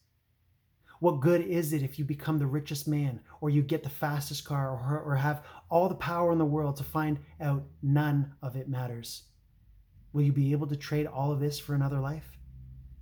What 1.00 1.21
good 1.21 1.41
is 1.41 1.74
it 1.74 1.83
if 1.83 2.00
you 2.00 2.05
become 2.05 2.39
the 2.39 2.47
richest 2.47 2.88
man, 2.88 3.19
or 3.41 3.50
you 3.50 3.62
get 3.62 3.83
the 3.83 3.89
fastest 3.89 4.45
car, 4.45 4.71
or, 4.71 5.01
or 5.01 5.15
have 5.15 5.43
all 5.69 5.89
the 5.89 5.95
power 5.95 6.31
in 6.31 6.38
the 6.38 6.45
world 6.45 6.77
to 6.77 6.84
find 6.84 7.19
out 7.41 7.65
none 7.82 8.34
of 8.41 8.56
it 8.56 8.69
matters? 8.69 9.23
Will 10.13 10.23
you 10.23 10.32
be 10.32 10.51
able 10.51 10.67
to 10.67 10.75
trade 10.75 11.06
all 11.06 11.32
of 11.32 11.39
this 11.39 11.60
for 11.60 11.75
another 11.75 11.99
life? 11.99 12.32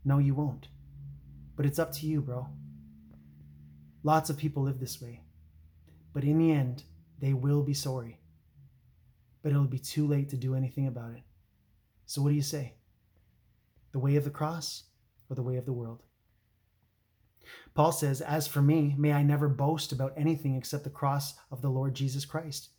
No, 0.04 0.17
you 0.17 0.34
won't. 0.34 0.67
But 1.56 1.66
it's 1.66 1.80
up 1.80 1.92
to 1.94 2.08
you, 2.08 2.22
bro. 2.22 2.48
Lots 4.04 4.30
of 4.30 4.38
people 4.38 4.63
live 4.63 4.80
this 4.80 5.02
way. 5.02 5.22
But 6.13 6.24
in 6.24 6.38
the 6.38 6.52
end, 6.52 6.84
they 7.20 7.34
will 7.34 7.63
be 7.63 7.74
sorry. 7.74 8.20
But 9.42 9.52
it'll 9.52 9.66
be 9.66 9.80
too 9.80 10.08
late 10.08 10.30
to 10.30 10.38
do 10.38 10.56
anything 10.56 10.88
about 10.88 11.12
it. 11.12 11.24
So, 12.06 12.22
what 12.22 12.30
do 12.30 12.36
you 12.36 12.42
say? 12.42 12.76
The 13.92 14.00
way 14.00 14.16
of 14.16 14.24
the 14.24 14.30
cross 14.30 14.84
or 15.30 15.36
the 15.36 15.44
way 15.44 15.58
of 15.58 15.66
the 15.66 15.74
world? 15.74 16.04
Paul 17.74 17.92
says, 17.92 18.22
As 18.22 18.48
for 18.48 18.62
me, 18.62 18.96
may 18.98 19.12
I 19.13 19.24
never 19.24 19.50
boast 19.50 19.92
about 19.92 20.13
anything 20.16 20.56
except 20.56 20.84
the 20.84 20.89
cross 20.89 21.36
of 21.52 21.62
the 21.62 21.70
Lord 21.70 21.96
Jesus 21.96 22.26
Christ. 22.26 22.70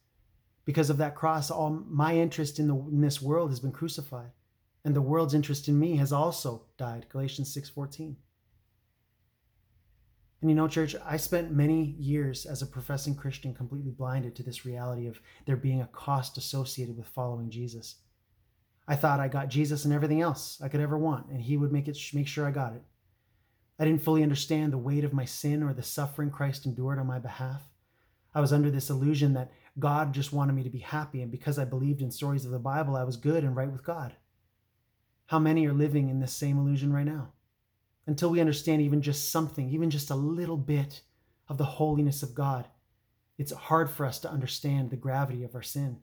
Because 0.64 0.88
of 0.88 0.96
that 0.98 1.14
cross, 1.14 1.50
all 1.50 1.84
my 1.88 2.16
interest 2.16 2.58
in, 2.58 2.68
the, 2.68 2.76
in 2.76 3.00
this 3.00 3.20
world 3.20 3.50
has 3.50 3.60
been 3.60 3.72
crucified, 3.72 4.30
and 4.84 4.94
the 4.94 5.02
world's 5.02 5.34
interest 5.34 5.68
in 5.68 5.78
me 5.78 5.96
has 5.96 6.12
also 6.12 6.66
died. 6.78 7.06
Galatians 7.10 7.54
6:14. 7.54 8.16
And 10.44 10.50
you 10.50 10.56
know, 10.56 10.68
church, 10.68 10.94
I 11.02 11.16
spent 11.16 11.52
many 11.52 11.96
years 11.98 12.44
as 12.44 12.60
a 12.60 12.66
professing 12.66 13.14
Christian 13.14 13.54
completely 13.54 13.92
blinded 13.92 14.36
to 14.36 14.42
this 14.42 14.66
reality 14.66 15.06
of 15.06 15.18
there 15.46 15.56
being 15.56 15.80
a 15.80 15.86
cost 15.86 16.36
associated 16.36 16.98
with 16.98 17.06
following 17.06 17.48
Jesus. 17.48 17.94
I 18.86 18.94
thought 18.94 19.20
I 19.20 19.28
got 19.28 19.48
Jesus 19.48 19.86
and 19.86 19.94
everything 19.94 20.20
else 20.20 20.60
I 20.62 20.68
could 20.68 20.82
ever 20.82 20.98
want, 20.98 21.28
and 21.28 21.40
he 21.40 21.56
would 21.56 21.72
make 21.72 21.88
it 21.88 21.96
make 22.12 22.28
sure 22.28 22.46
I 22.46 22.50
got 22.50 22.74
it. 22.74 22.82
I 23.78 23.86
didn't 23.86 24.02
fully 24.02 24.22
understand 24.22 24.70
the 24.70 24.76
weight 24.76 25.02
of 25.02 25.14
my 25.14 25.24
sin 25.24 25.62
or 25.62 25.72
the 25.72 25.82
suffering 25.82 26.30
Christ 26.30 26.66
endured 26.66 26.98
on 26.98 27.06
my 27.06 27.18
behalf. 27.18 27.62
I 28.34 28.42
was 28.42 28.52
under 28.52 28.70
this 28.70 28.90
illusion 28.90 29.32
that 29.32 29.50
God 29.78 30.12
just 30.12 30.34
wanted 30.34 30.52
me 30.52 30.62
to 30.62 30.68
be 30.68 30.80
happy, 30.80 31.22
and 31.22 31.30
because 31.30 31.58
I 31.58 31.64
believed 31.64 32.02
in 32.02 32.10
stories 32.10 32.44
of 32.44 32.50
the 32.50 32.58
Bible, 32.58 32.96
I 32.96 33.04
was 33.04 33.16
good 33.16 33.44
and 33.44 33.56
right 33.56 33.72
with 33.72 33.82
God. 33.82 34.12
How 35.24 35.38
many 35.38 35.66
are 35.66 35.72
living 35.72 36.10
in 36.10 36.20
this 36.20 36.34
same 36.34 36.58
illusion 36.58 36.92
right 36.92 37.06
now? 37.06 37.32
Until 38.06 38.30
we 38.30 38.40
understand 38.40 38.82
even 38.82 39.02
just 39.02 39.30
something, 39.30 39.70
even 39.70 39.90
just 39.90 40.10
a 40.10 40.14
little 40.14 40.56
bit 40.56 41.02
of 41.48 41.58
the 41.58 41.64
holiness 41.64 42.22
of 42.22 42.34
God, 42.34 42.68
it's 43.38 43.52
hard 43.52 43.90
for 43.90 44.06
us 44.06 44.18
to 44.20 44.30
understand 44.30 44.90
the 44.90 44.96
gravity 44.96 45.42
of 45.42 45.54
our 45.54 45.62
sin. 45.62 45.98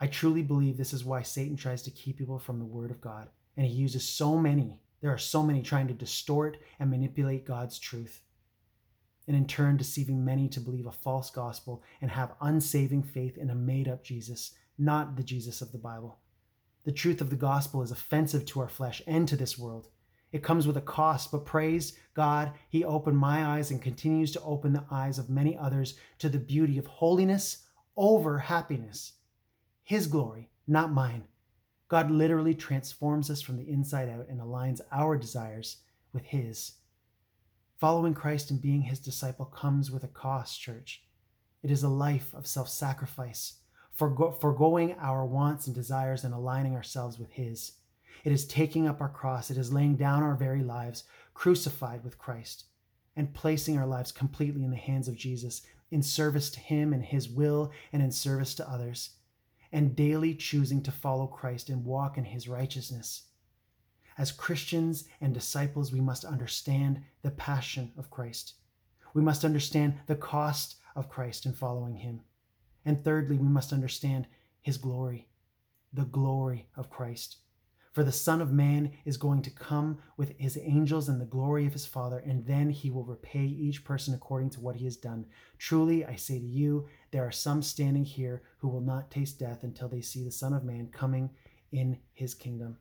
I 0.00 0.06
truly 0.06 0.42
believe 0.42 0.76
this 0.76 0.92
is 0.92 1.04
why 1.04 1.22
Satan 1.22 1.56
tries 1.56 1.82
to 1.82 1.90
keep 1.90 2.18
people 2.18 2.38
from 2.38 2.58
the 2.58 2.64
Word 2.64 2.90
of 2.90 3.00
God, 3.00 3.28
and 3.56 3.66
he 3.66 3.72
uses 3.72 4.06
so 4.06 4.36
many 4.36 4.80
there 5.04 5.12
are 5.12 5.18
so 5.18 5.42
many 5.42 5.60
trying 5.60 5.86
to 5.88 5.92
distort 5.92 6.56
and 6.80 6.88
manipulate 6.88 7.44
God's 7.44 7.78
truth, 7.78 8.22
and 9.28 9.36
in 9.36 9.46
turn 9.46 9.76
deceiving 9.76 10.24
many 10.24 10.48
to 10.48 10.60
believe 10.60 10.86
a 10.86 10.92
false 10.92 11.28
gospel 11.28 11.82
and 12.00 12.10
have 12.10 12.32
unsaving 12.40 13.02
faith 13.02 13.36
in 13.36 13.50
a 13.50 13.54
made 13.54 13.86
up 13.86 14.02
Jesus, 14.02 14.52
not 14.78 15.16
the 15.16 15.22
Jesus 15.22 15.60
of 15.60 15.72
the 15.72 15.78
Bible. 15.78 16.20
The 16.84 16.92
truth 16.92 17.20
of 17.20 17.28
the 17.28 17.36
gospel 17.36 17.82
is 17.82 17.90
offensive 17.90 18.46
to 18.46 18.60
our 18.60 18.68
flesh 18.70 19.02
and 19.06 19.28
to 19.28 19.36
this 19.36 19.58
world. 19.58 19.88
It 20.34 20.42
comes 20.42 20.66
with 20.66 20.76
a 20.76 20.80
cost, 20.80 21.30
but 21.30 21.46
praise 21.46 21.96
God, 22.12 22.54
He 22.68 22.82
opened 22.82 23.16
my 23.16 23.46
eyes 23.46 23.70
and 23.70 23.80
continues 23.80 24.32
to 24.32 24.42
open 24.42 24.72
the 24.72 24.84
eyes 24.90 25.16
of 25.16 25.30
many 25.30 25.56
others 25.56 25.94
to 26.18 26.28
the 26.28 26.40
beauty 26.40 26.76
of 26.76 26.88
holiness 26.88 27.58
over 27.96 28.40
happiness. 28.40 29.12
His 29.84 30.08
glory, 30.08 30.50
not 30.66 30.92
mine. 30.92 31.22
God 31.86 32.10
literally 32.10 32.52
transforms 32.52 33.30
us 33.30 33.42
from 33.42 33.58
the 33.58 33.70
inside 33.70 34.08
out 34.08 34.26
and 34.28 34.40
aligns 34.40 34.80
our 34.90 35.16
desires 35.16 35.76
with 36.12 36.24
His. 36.24 36.72
Following 37.78 38.14
Christ 38.14 38.50
and 38.50 38.60
being 38.60 38.82
His 38.82 38.98
disciple 38.98 39.46
comes 39.46 39.92
with 39.92 40.02
a 40.02 40.08
cost, 40.08 40.60
church. 40.60 41.04
It 41.62 41.70
is 41.70 41.84
a 41.84 41.88
life 41.88 42.34
of 42.34 42.48
self 42.48 42.68
sacrifice, 42.68 43.58
forego- 43.92 44.32
foregoing 44.32 44.96
our 44.98 45.24
wants 45.24 45.68
and 45.68 45.76
desires 45.76 46.24
and 46.24 46.34
aligning 46.34 46.74
ourselves 46.74 47.20
with 47.20 47.30
His. 47.30 47.74
It 48.24 48.32
is 48.32 48.46
taking 48.46 48.88
up 48.88 49.00
our 49.00 49.08
cross, 49.08 49.50
it 49.50 49.56
is 49.56 49.72
laying 49.72 49.96
down 49.96 50.22
our 50.22 50.34
very 50.34 50.62
lives, 50.62 51.04
crucified 51.34 52.02
with 52.02 52.18
Christ, 52.18 52.64
and 53.14 53.34
placing 53.34 53.78
our 53.78 53.86
lives 53.86 54.10
completely 54.10 54.64
in 54.64 54.70
the 54.70 54.76
hands 54.76 55.06
of 55.06 55.16
Jesus 55.16 55.62
in 55.90 56.02
service 56.02 56.50
to 56.50 56.60
Him 56.60 56.92
and 56.92 57.04
His 57.04 57.28
will 57.28 57.70
and 57.92 58.02
in 58.02 58.10
service 58.10 58.54
to 58.56 58.68
others 58.68 59.10
and 59.74 59.96
daily 59.96 60.36
choosing 60.36 60.80
to 60.80 60.92
follow 60.92 61.26
Christ 61.26 61.68
and 61.68 61.84
walk 61.84 62.16
in 62.16 62.24
his 62.24 62.46
righteousness. 62.46 63.24
As 64.16 64.30
Christians 64.30 65.08
and 65.20 65.34
disciples, 65.34 65.92
we 65.92 66.00
must 66.00 66.24
understand 66.24 67.02
the 67.22 67.32
passion 67.32 67.90
of 67.98 68.08
Christ. 68.08 68.54
We 69.14 69.22
must 69.22 69.44
understand 69.44 69.94
the 70.06 70.14
cost 70.14 70.76
of 70.94 71.08
Christ 71.08 71.44
in 71.44 71.54
following 71.54 71.96
him. 71.96 72.20
And 72.84 73.02
thirdly, 73.02 73.36
we 73.36 73.48
must 73.48 73.72
understand 73.72 74.28
his 74.62 74.78
glory, 74.78 75.26
the 75.92 76.04
glory 76.04 76.68
of 76.76 76.88
Christ. 76.88 77.38
For 77.94 78.02
the 78.02 78.10
Son 78.10 78.42
of 78.42 78.52
Man 78.52 78.90
is 79.04 79.16
going 79.16 79.42
to 79.42 79.50
come 79.50 79.98
with 80.16 80.36
his 80.36 80.58
angels 80.60 81.08
and 81.08 81.20
the 81.20 81.24
glory 81.24 81.64
of 81.64 81.72
his 81.72 81.86
Father, 81.86 82.18
and 82.18 82.44
then 82.44 82.68
he 82.68 82.90
will 82.90 83.04
repay 83.04 83.44
each 83.44 83.84
person 83.84 84.14
according 84.14 84.50
to 84.50 84.60
what 84.60 84.74
he 84.74 84.84
has 84.84 84.96
done. 84.96 85.26
Truly, 85.58 86.04
I 86.04 86.16
say 86.16 86.40
to 86.40 86.44
you, 86.44 86.88
there 87.12 87.24
are 87.24 87.30
some 87.30 87.62
standing 87.62 88.04
here 88.04 88.42
who 88.58 88.66
will 88.66 88.80
not 88.80 89.12
taste 89.12 89.38
death 89.38 89.62
until 89.62 89.86
they 89.88 90.00
see 90.00 90.24
the 90.24 90.32
Son 90.32 90.52
of 90.52 90.64
Man 90.64 90.88
coming 90.88 91.30
in 91.70 92.00
his 92.12 92.34
kingdom. 92.34 92.78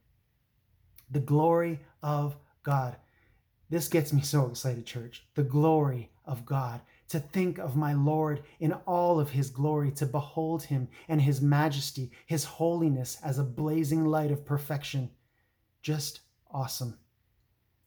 The 1.12 1.20
glory 1.20 1.82
of 2.02 2.36
God. 2.64 2.96
This 3.70 3.88
gets 3.88 4.14
me 4.14 4.22
so 4.22 4.48
excited, 4.48 4.84
church. 4.88 5.28
The 5.36 5.44
glory 5.44 6.10
of 6.26 6.44
God. 6.44 6.82
To 7.14 7.20
think 7.20 7.60
of 7.60 7.76
my 7.76 7.94
Lord 7.94 8.42
in 8.60 8.74
all 8.88 9.20
of 9.20 9.30
his 9.30 9.52
glory, 9.52 9.92
to 9.92 10.08
behold 10.08 10.64
him 10.64 10.88
and 11.08 11.22
his 11.22 11.42
majesty, 11.42 12.10
his 12.26 12.44
holiness 12.44 13.20
as 13.24 13.38
a 13.38 13.44
blazing 13.44 14.06
light 14.06 14.32
of 14.32 14.44
perfection. 14.44 15.12
Just 15.84 16.22
awesome. 16.50 16.98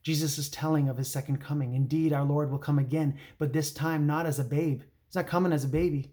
Jesus 0.04 0.38
is 0.38 0.48
telling 0.48 0.88
of 0.88 0.96
his 0.96 1.10
second 1.10 1.38
coming. 1.38 1.74
Indeed, 1.74 2.12
our 2.12 2.22
Lord 2.22 2.52
will 2.52 2.60
come 2.60 2.78
again, 2.78 3.18
but 3.36 3.52
this 3.52 3.72
time 3.72 4.06
not 4.06 4.26
as 4.26 4.38
a 4.38 4.44
babe. 4.44 4.82
He's 5.08 5.16
not 5.16 5.26
coming 5.26 5.52
as 5.52 5.64
a 5.64 5.68
baby, 5.68 6.12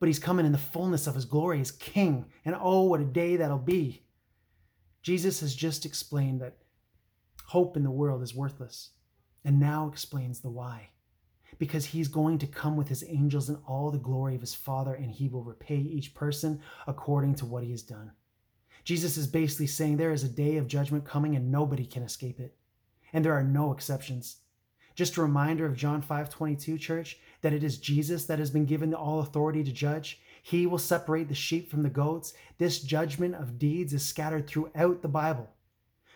but 0.00 0.08
he's 0.08 0.18
coming 0.18 0.44
in 0.44 0.50
the 0.50 0.58
fullness 0.58 1.06
of 1.06 1.14
his 1.14 1.26
glory 1.26 1.60
as 1.60 1.70
king. 1.70 2.24
And 2.44 2.56
oh, 2.60 2.82
what 2.82 2.98
a 3.00 3.04
day 3.04 3.36
that'll 3.36 3.58
be. 3.58 4.02
Jesus 5.02 5.38
has 5.38 5.54
just 5.54 5.86
explained 5.86 6.40
that 6.40 6.56
hope 7.44 7.76
in 7.76 7.84
the 7.84 7.92
world 7.92 8.24
is 8.24 8.34
worthless, 8.34 8.90
and 9.44 9.60
now 9.60 9.86
explains 9.86 10.40
the 10.40 10.50
why. 10.50 10.88
Because 11.58 11.86
he's 11.86 12.08
going 12.08 12.38
to 12.38 12.46
come 12.46 12.76
with 12.76 12.88
his 12.88 13.04
angels 13.06 13.48
in 13.48 13.56
all 13.66 13.90
the 13.90 13.98
glory 13.98 14.34
of 14.34 14.40
his 14.40 14.54
Father, 14.54 14.94
and 14.94 15.10
he 15.10 15.28
will 15.28 15.42
repay 15.42 15.76
each 15.76 16.14
person 16.14 16.60
according 16.86 17.34
to 17.36 17.46
what 17.46 17.64
he 17.64 17.70
has 17.70 17.82
done. 17.82 18.12
Jesus 18.84 19.16
is 19.16 19.26
basically 19.26 19.66
saying 19.66 19.96
there 19.96 20.12
is 20.12 20.24
a 20.24 20.28
day 20.28 20.56
of 20.56 20.66
judgment 20.66 21.04
coming, 21.04 21.36
and 21.36 21.52
nobody 21.52 21.84
can 21.84 22.02
escape 22.02 22.40
it 22.40 22.56
and 23.12 23.24
there 23.24 23.34
are 23.34 23.42
no 23.42 23.72
exceptions. 23.72 24.38
Just 24.94 25.16
a 25.16 25.22
reminder 25.22 25.66
of 25.66 25.76
John 25.76 26.02
5:22 26.02 26.78
church 26.78 27.18
that 27.40 27.52
it 27.52 27.64
is 27.64 27.78
Jesus 27.78 28.26
that 28.26 28.38
has 28.38 28.50
been 28.50 28.66
given 28.66 28.92
all 28.92 29.20
authority 29.20 29.64
to 29.64 29.72
judge. 29.72 30.20
He 30.42 30.66
will 30.66 30.78
separate 30.78 31.28
the 31.28 31.34
sheep 31.34 31.70
from 31.70 31.82
the 31.82 31.90
goats. 31.90 32.34
This 32.58 32.80
judgment 32.80 33.34
of 33.34 33.58
deeds 33.58 33.92
is 33.92 34.04
scattered 34.06 34.46
throughout 34.46 35.02
the 35.02 35.08
Bible. 35.08 35.50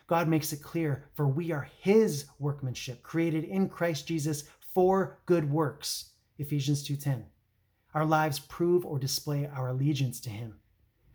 God 0.06 0.28
makes 0.28 0.52
it 0.52 0.62
clear, 0.62 1.06
for 1.14 1.26
we 1.26 1.50
are 1.50 1.68
his 1.80 2.26
workmanship, 2.38 3.02
created 3.02 3.44
in 3.44 3.68
Christ 3.68 4.06
Jesus 4.06 4.44
for 4.74 5.20
good 5.24 5.50
works. 5.50 6.10
Ephesians 6.36 6.82
2:10. 6.82 7.26
Our 7.94 8.04
lives 8.04 8.40
prove 8.40 8.84
or 8.84 8.98
display 8.98 9.46
our 9.46 9.68
allegiance 9.68 10.18
to 10.20 10.30
him. 10.30 10.58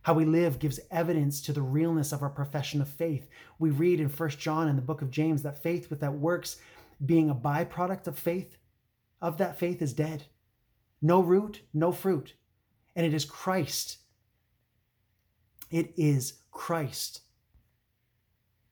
How 0.04 0.14
we 0.14 0.24
live 0.24 0.60
gives 0.60 0.80
evidence 0.90 1.42
to 1.42 1.52
the 1.52 1.62
realness 1.62 2.14
of 2.14 2.24
our 2.24 2.30
profession 2.30 2.82
of 2.82 2.88
faith. 2.88 3.30
We 3.60 3.70
read 3.70 4.00
in 4.00 4.08
1 4.08 4.40
John 4.40 4.70
and 4.70 4.78
the 4.78 4.84
book 4.84 5.02
of 5.02 5.12
James 5.12 5.44
that 5.44 5.62
faith 5.62 5.90
without 5.90 6.16
works, 6.16 6.58
being 7.06 7.30
a 7.30 7.36
byproduct 7.36 8.08
of 8.08 8.18
faith, 8.18 8.58
of 9.22 9.38
that 9.38 9.60
faith 9.60 9.82
is 9.82 9.94
dead. 9.94 10.24
No 11.02 11.22
root, 11.22 11.62
no 11.74 11.92
fruit. 11.92 12.36
And 12.96 13.06
it 13.06 13.14
is 13.14 13.26
Christ. 13.26 13.98
It 15.70 15.94
is 15.98 16.42
Christ 16.50 17.22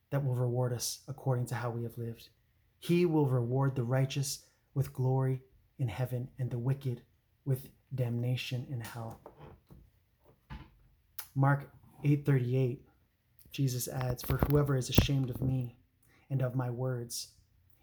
that 0.10 0.24
will 0.26 0.36
reward 0.36 0.72
us 0.72 1.02
according 1.10 1.48
to 1.48 1.56
how 1.56 1.70
we 1.70 1.84
have 1.84 1.98
lived. 1.98 2.30
He 2.80 3.06
will 3.06 3.28
reward 3.28 3.76
the 3.76 3.84
righteous 3.84 4.47
with 4.78 4.94
glory 4.94 5.42
in 5.80 5.88
heaven 5.88 6.30
and 6.38 6.52
the 6.52 6.60
wicked 6.60 7.02
with 7.46 7.68
damnation 7.96 8.64
in 8.70 8.80
hell. 8.80 9.20
Mark 11.34 11.72
8:38 12.04 12.86
Jesus 13.50 13.88
adds, 13.88 14.22
"For 14.22 14.38
whoever 14.38 14.76
is 14.76 14.88
ashamed 14.88 15.32
of 15.32 15.42
me 15.42 15.80
and 16.30 16.44
of 16.44 16.56
my 16.56 16.70
words 16.70 17.34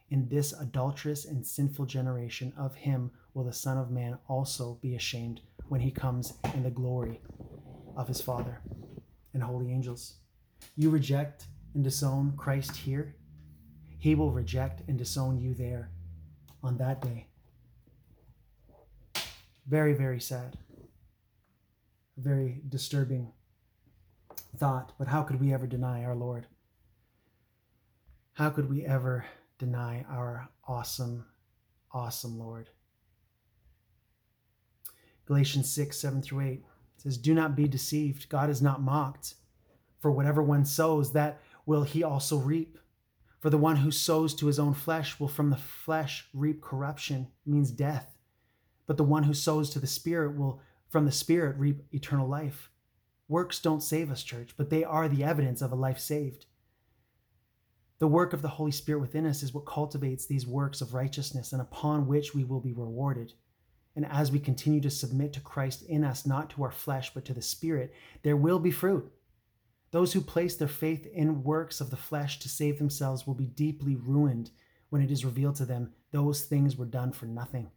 in 0.08 0.28
this 0.28 0.52
adulterous 0.52 1.24
and 1.24 1.44
sinful 1.44 1.86
generation, 1.86 2.52
of 2.52 2.76
him 2.76 3.10
will 3.32 3.42
the 3.42 3.52
Son 3.52 3.76
of 3.76 3.90
Man 3.90 4.20
also 4.28 4.76
be 4.76 4.94
ashamed 4.94 5.40
when 5.66 5.80
he 5.80 5.90
comes 5.90 6.34
in 6.54 6.62
the 6.62 6.70
glory 6.70 7.20
of 7.96 8.06
his 8.06 8.20
Father 8.20 8.62
and 9.32 9.42
holy 9.42 9.72
angels." 9.72 10.20
You 10.76 10.90
reject 10.90 11.48
and 11.74 11.82
disown 11.82 12.36
Christ 12.36 12.76
here, 12.76 13.16
he 13.98 14.14
will 14.14 14.30
reject 14.30 14.88
and 14.88 14.96
disown 14.96 15.40
you 15.40 15.54
there 15.54 15.90
on 16.64 16.78
that 16.78 17.02
day. 17.02 17.26
Very, 19.66 19.92
very 19.92 20.20
sad. 20.20 20.56
Very 22.16 22.62
disturbing 22.68 23.32
thought, 24.56 24.92
but 24.98 25.08
how 25.08 25.22
could 25.22 25.40
we 25.40 25.52
ever 25.52 25.66
deny 25.66 26.04
our 26.04 26.14
Lord? 26.14 26.46
How 28.34 28.50
could 28.50 28.70
we 28.70 28.84
ever 28.84 29.26
deny 29.58 30.04
our 30.08 30.48
awesome, 30.66 31.26
awesome 31.92 32.38
Lord? 32.38 32.70
Galatians 35.26 35.70
6, 35.70 35.96
7 35.96 36.22
through 36.22 36.40
8 36.40 36.64
says, 36.96 37.18
Do 37.18 37.34
not 37.34 37.56
be 37.56 37.66
deceived. 37.66 38.28
God 38.28 38.50
is 38.50 38.62
not 38.62 38.82
mocked. 38.82 39.34
For 40.00 40.10
whatever 40.10 40.42
one 40.42 40.64
sows, 40.64 41.12
that 41.12 41.40
will 41.66 41.82
he 41.82 42.02
also 42.02 42.36
reap. 42.36 42.78
For 43.44 43.50
the 43.50 43.58
one 43.58 43.76
who 43.76 43.90
sows 43.90 44.34
to 44.36 44.46
his 44.46 44.58
own 44.58 44.72
flesh 44.72 45.20
will 45.20 45.28
from 45.28 45.50
the 45.50 45.58
flesh 45.58 46.30
reap 46.32 46.62
corruption, 46.62 47.26
means 47.44 47.70
death. 47.70 48.16
But 48.86 48.96
the 48.96 49.04
one 49.04 49.24
who 49.24 49.34
sows 49.34 49.68
to 49.68 49.78
the 49.78 49.86
Spirit 49.86 50.38
will 50.38 50.62
from 50.88 51.04
the 51.04 51.12
Spirit 51.12 51.58
reap 51.58 51.82
eternal 51.92 52.26
life. 52.26 52.70
Works 53.28 53.60
don't 53.60 53.82
save 53.82 54.10
us, 54.10 54.22
church, 54.22 54.54
but 54.56 54.70
they 54.70 54.82
are 54.82 55.10
the 55.10 55.24
evidence 55.24 55.60
of 55.60 55.72
a 55.72 55.74
life 55.74 55.98
saved. 55.98 56.46
The 57.98 58.08
work 58.08 58.32
of 58.32 58.40
the 58.40 58.48
Holy 58.48 58.72
Spirit 58.72 59.00
within 59.00 59.26
us 59.26 59.42
is 59.42 59.52
what 59.52 59.66
cultivates 59.66 60.24
these 60.24 60.46
works 60.46 60.80
of 60.80 60.94
righteousness 60.94 61.52
and 61.52 61.60
upon 61.60 62.06
which 62.06 62.34
we 62.34 62.44
will 62.44 62.60
be 62.60 62.72
rewarded. 62.72 63.34
And 63.94 64.06
as 64.06 64.32
we 64.32 64.38
continue 64.38 64.80
to 64.80 64.90
submit 64.90 65.34
to 65.34 65.40
Christ 65.40 65.82
in 65.82 66.02
us, 66.02 66.24
not 66.24 66.48
to 66.48 66.62
our 66.62 66.72
flesh, 66.72 67.12
but 67.12 67.26
to 67.26 67.34
the 67.34 67.42
Spirit, 67.42 67.92
there 68.22 68.38
will 68.38 68.58
be 68.58 68.70
fruit. 68.70 69.12
Those 69.94 70.12
who 70.12 70.22
place 70.22 70.56
their 70.56 70.66
faith 70.66 71.06
in 71.06 71.44
works 71.44 71.80
of 71.80 71.90
the 71.90 71.96
flesh 71.96 72.40
to 72.40 72.48
save 72.48 72.78
themselves 72.78 73.28
will 73.28 73.34
be 73.34 73.46
deeply 73.46 73.94
ruined 73.94 74.50
when 74.88 75.00
it 75.00 75.12
is 75.12 75.24
revealed 75.24 75.54
to 75.54 75.64
them 75.64 75.92
those 76.10 76.42
things 76.42 76.76
were 76.76 76.84
done 76.84 77.12
for 77.12 77.26
nothing. 77.26 77.70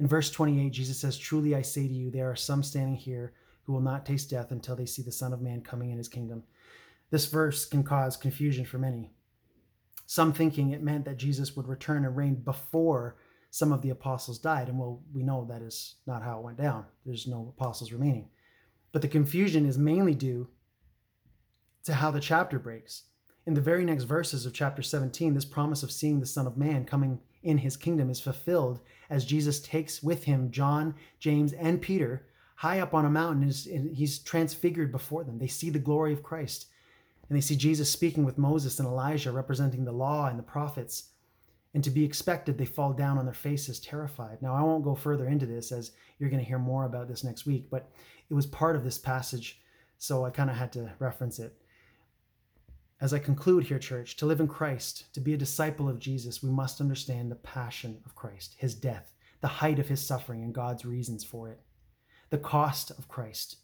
In 0.00 0.08
verse 0.08 0.32
28, 0.32 0.70
Jesus 0.70 0.98
says, 0.98 1.16
Truly 1.16 1.54
I 1.54 1.62
say 1.62 1.86
to 1.86 1.94
you, 1.94 2.10
there 2.10 2.28
are 2.28 2.34
some 2.34 2.64
standing 2.64 2.96
here 2.96 3.34
who 3.62 3.72
will 3.72 3.82
not 3.82 4.04
taste 4.04 4.30
death 4.30 4.50
until 4.50 4.74
they 4.74 4.84
see 4.84 5.00
the 5.00 5.12
Son 5.12 5.32
of 5.32 5.40
Man 5.40 5.60
coming 5.60 5.92
in 5.92 5.98
his 5.98 6.08
kingdom. 6.08 6.42
This 7.10 7.26
verse 7.26 7.66
can 7.66 7.84
cause 7.84 8.16
confusion 8.16 8.64
for 8.64 8.78
many. 8.78 9.12
Some 10.06 10.32
thinking 10.32 10.72
it 10.72 10.82
meant 10.82 11.04
that 11.04 11.18
Jesus 11.18 11.54
would 11.54 11.68
return 11.68 12.04
and 12.04 12.16
reign 12.16 12.34
before 12.34 13.16
some 13.52 13.70
of 13.70 13.80
the 13.80 13.90
apostles 13.90 14.40
died. 14.40 14.68
And 14.68 14.80
well, 14.80 15.04
we 15.14 15.22
know 15.22 15.44
that 15.44 15.62
is 15.62 15.94
not 16.04 16.24
how 16.24 16.40
it 16.40 16.44
went 16.44 16.58
down. 16.58 16.84
There's 17.04 17.28
no 17.28 17.54
apostles 17.56 17.92
remaining. 17.92 18.28
But 18.90 19.02
the 19.02 19.08
confusion 19.08 19.66
is 19.66 19.78
mainly 19.78 20.16
due 20.16 20.48
to 21.86 21.94
how 21.94 22.10
the 22.10 22.20
chapter 22.20 22.58
breaks. 22.58 23.04
In 23.46 23.54
the 23.54 23.60
very 23.60 23.84
next 23.84 24.04
verses 24.04 24.44
of 24.44 24.52
chapter 24.52 24.82
17, 24.82 25.34
this 25.34 25.44
promise 25.44 25.82
of 25.82 25.92
seeing 25.92 26.20
the 26.20 26.26
Son 26.26 26.46
of 26.46 26.56
Man 26.56 26.84
coming 26.84 27.20
in 27.42 27.58
his 27.58 27.76
kingdom 27.76 28.10
is 28.10 28.20
fulfilled 28.20 28.80
as 29.08 29.24
Jesus 29.24 29.60
takes 29.60 30.02
with 30.02 30.24
him 30.24 30.50
John, 30.50 30.94
James, 31.20 31.52
and 31.52 31.80
Peter 31.80 32.26
high 32.56 32.80
up 32.80 32.94
on 32.94 33.04
a 33.04 33.10
mountain 33.10 33.48
is 33.48 33.68
he's 33.94 34.18
transfigured 34.18 34.90
before 34.90 35.22
them. 35.24 35.38
They 35.38 35.46
see 35.46 35.70
the 35.70 35.78
glory 35.78 36.12
of 36.12 36.22
Christ. 36.22 36.66
And 37.28 37.36
they 37.36 37.42
see 37.42 37.56
Jesus 37.56 37.90
speaking 37.90 38.24
with 38.24 38.38
Moses 38.38 38.78
and 38.78 38.88
Elijah, 38.88 39.30
representing 39.30 39.84
the 39.84 39.92
law 39.92 40.26
and 40.26 40.38
the 40.38 40.44
prophets. 40.44 41.10
And 41.74 41.84
to 41.84 41.90
be 41.90 42.04
expected, 42.04 42.56
they 42.56 42.64
fall 42.64 42.92
down 42.92 43.18
on 43.18 43.26
their 43.26 43.34
faces, 43.34 43.78
terrified. 43.78 44.40
Now, 44.40 44.54
I 44.54 44.62
won't 44.62 44.84
go 44.84 44.94
further 44.94 45.26
into 45.26 45.44
this 45.44 45.70
as 45.70 45.92
you're 46.18 46.30
going 46.30 46.42
to 46.42 46.48
hear 46.48 46.58
more 46.58 46.86
about 46.86 47.08
this 47.08 47.24
next 47.24 47.44
week, 47.44 47.68
but 47.70 47.90
it 48.30 48.34
was 48.34 48.46
part 48.46 48.76
of 48.76 48.84
this 48.84 48.96
passage, 48.96 49.60
so 49.98 50.24
I 50.24 50.30
kind 50.30 50.48
of 50.48 50.56
had 50.56 50.72
to 50.72 50.92
reference 50.98 51.38
it. 51.38 51.54
As 53.00 53.12
I 53.12 53.18
conclude 53.18 53.64
here, 53.64 53.78
church, 53.78 54.16
to 54.16 54.26
live 54.26 54.40
in 54.40 54.48
Christ, 54.48 55.12
to 55.12 55.20
be 55.20 55.34
a 55.34 55.38
disciple 55.38 55.88
of 55.88 55.98
Jesus, 55.98 56.42
we 56.42 56.50
must 56.50 56.80
understand 56.80 57.30
the 57.30 57.36
passion 57.36 58.00
of 58.06 58.14
Christ, 58.14 58.56
his 58.58 58.74
death, 58.74 59.12
the 59.40 59.48
height 59.48 59.78
of 59.78 59.88
his 59.88 60.04
suffering, 60.04 60.42
and 60.42 60.54
God's 60.54 60.84
reasons 60.84 61.22
for 61.22 61.50
it 61.50 61.60
the 62.30 62.38
cost 62.38 62.90
of 62.90 63.08
Christ, 63.08 63.56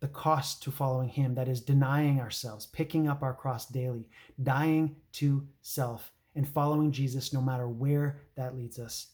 the 0.00 0.08
cost 0.08 0.62
to 0.62 0.70
following 0.70 1.08
Him, 1.08 1.34
that 1.34 1.48
is, 1.48 1.60
denying 1.60 2.20
ourselves, 2.20 2.66
picking 2.66 3.08
up 3.08 3.22
our 3.22 3.34
cross 3.34 3.66
daily, 3.66 4.08
dying 4.42 4.96
to 5.12 5.46
self, 5.60 6.12
and 6.34 6.48
following 6.48 6.92
Jesus 6.92 7.32
no 7.32 7.40
matter 7.40 7.68
where 7.68 8.22
that 8.36 8.56
leads 8.56 8.78
us. 8.78 9.08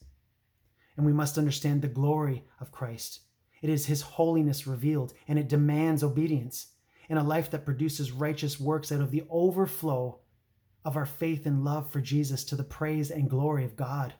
And 0.96 1.04
we 1.04 1.12
must 1.12 1.38
understand 1.38 1.82
the 1.82 1.88
glory 1.88 2.44
of 2.60 2.72
Christ. 2.72 3.20
It 3.60 3.70
is 3.70 3.86
His 3.86 4.02
holiness 4.02 4.66
revealed, 4.66 5.14
and 5.26 5.38
it 5.38 5.48
demands 5.48 6.04
obedience 6.04 6.68
in 7.08 7.16
a 7.16 7.24
life 7.24 7.50
that 7.50 7.64
produces 7.64 8.12
righteous 8.12 8.58
works 8.58 8.90
out 8.90 9.00
of 9.00 9.10
the 9.10 9.24
overflow 9.30 10.18
of 10.84 10.96
our 10.96 11.06
faith 11.06 11.46
and 11.46 11.64
love 11.64 11.90
for 11.90 12.00
Jesus 12.00 12.44
to 12.44 12.56
the 12.56 12.64
praise 12.64 13.10
and 13.10 13.30
glory 13.30 13.64
of 13.64 13.76
God. 13.76 14.14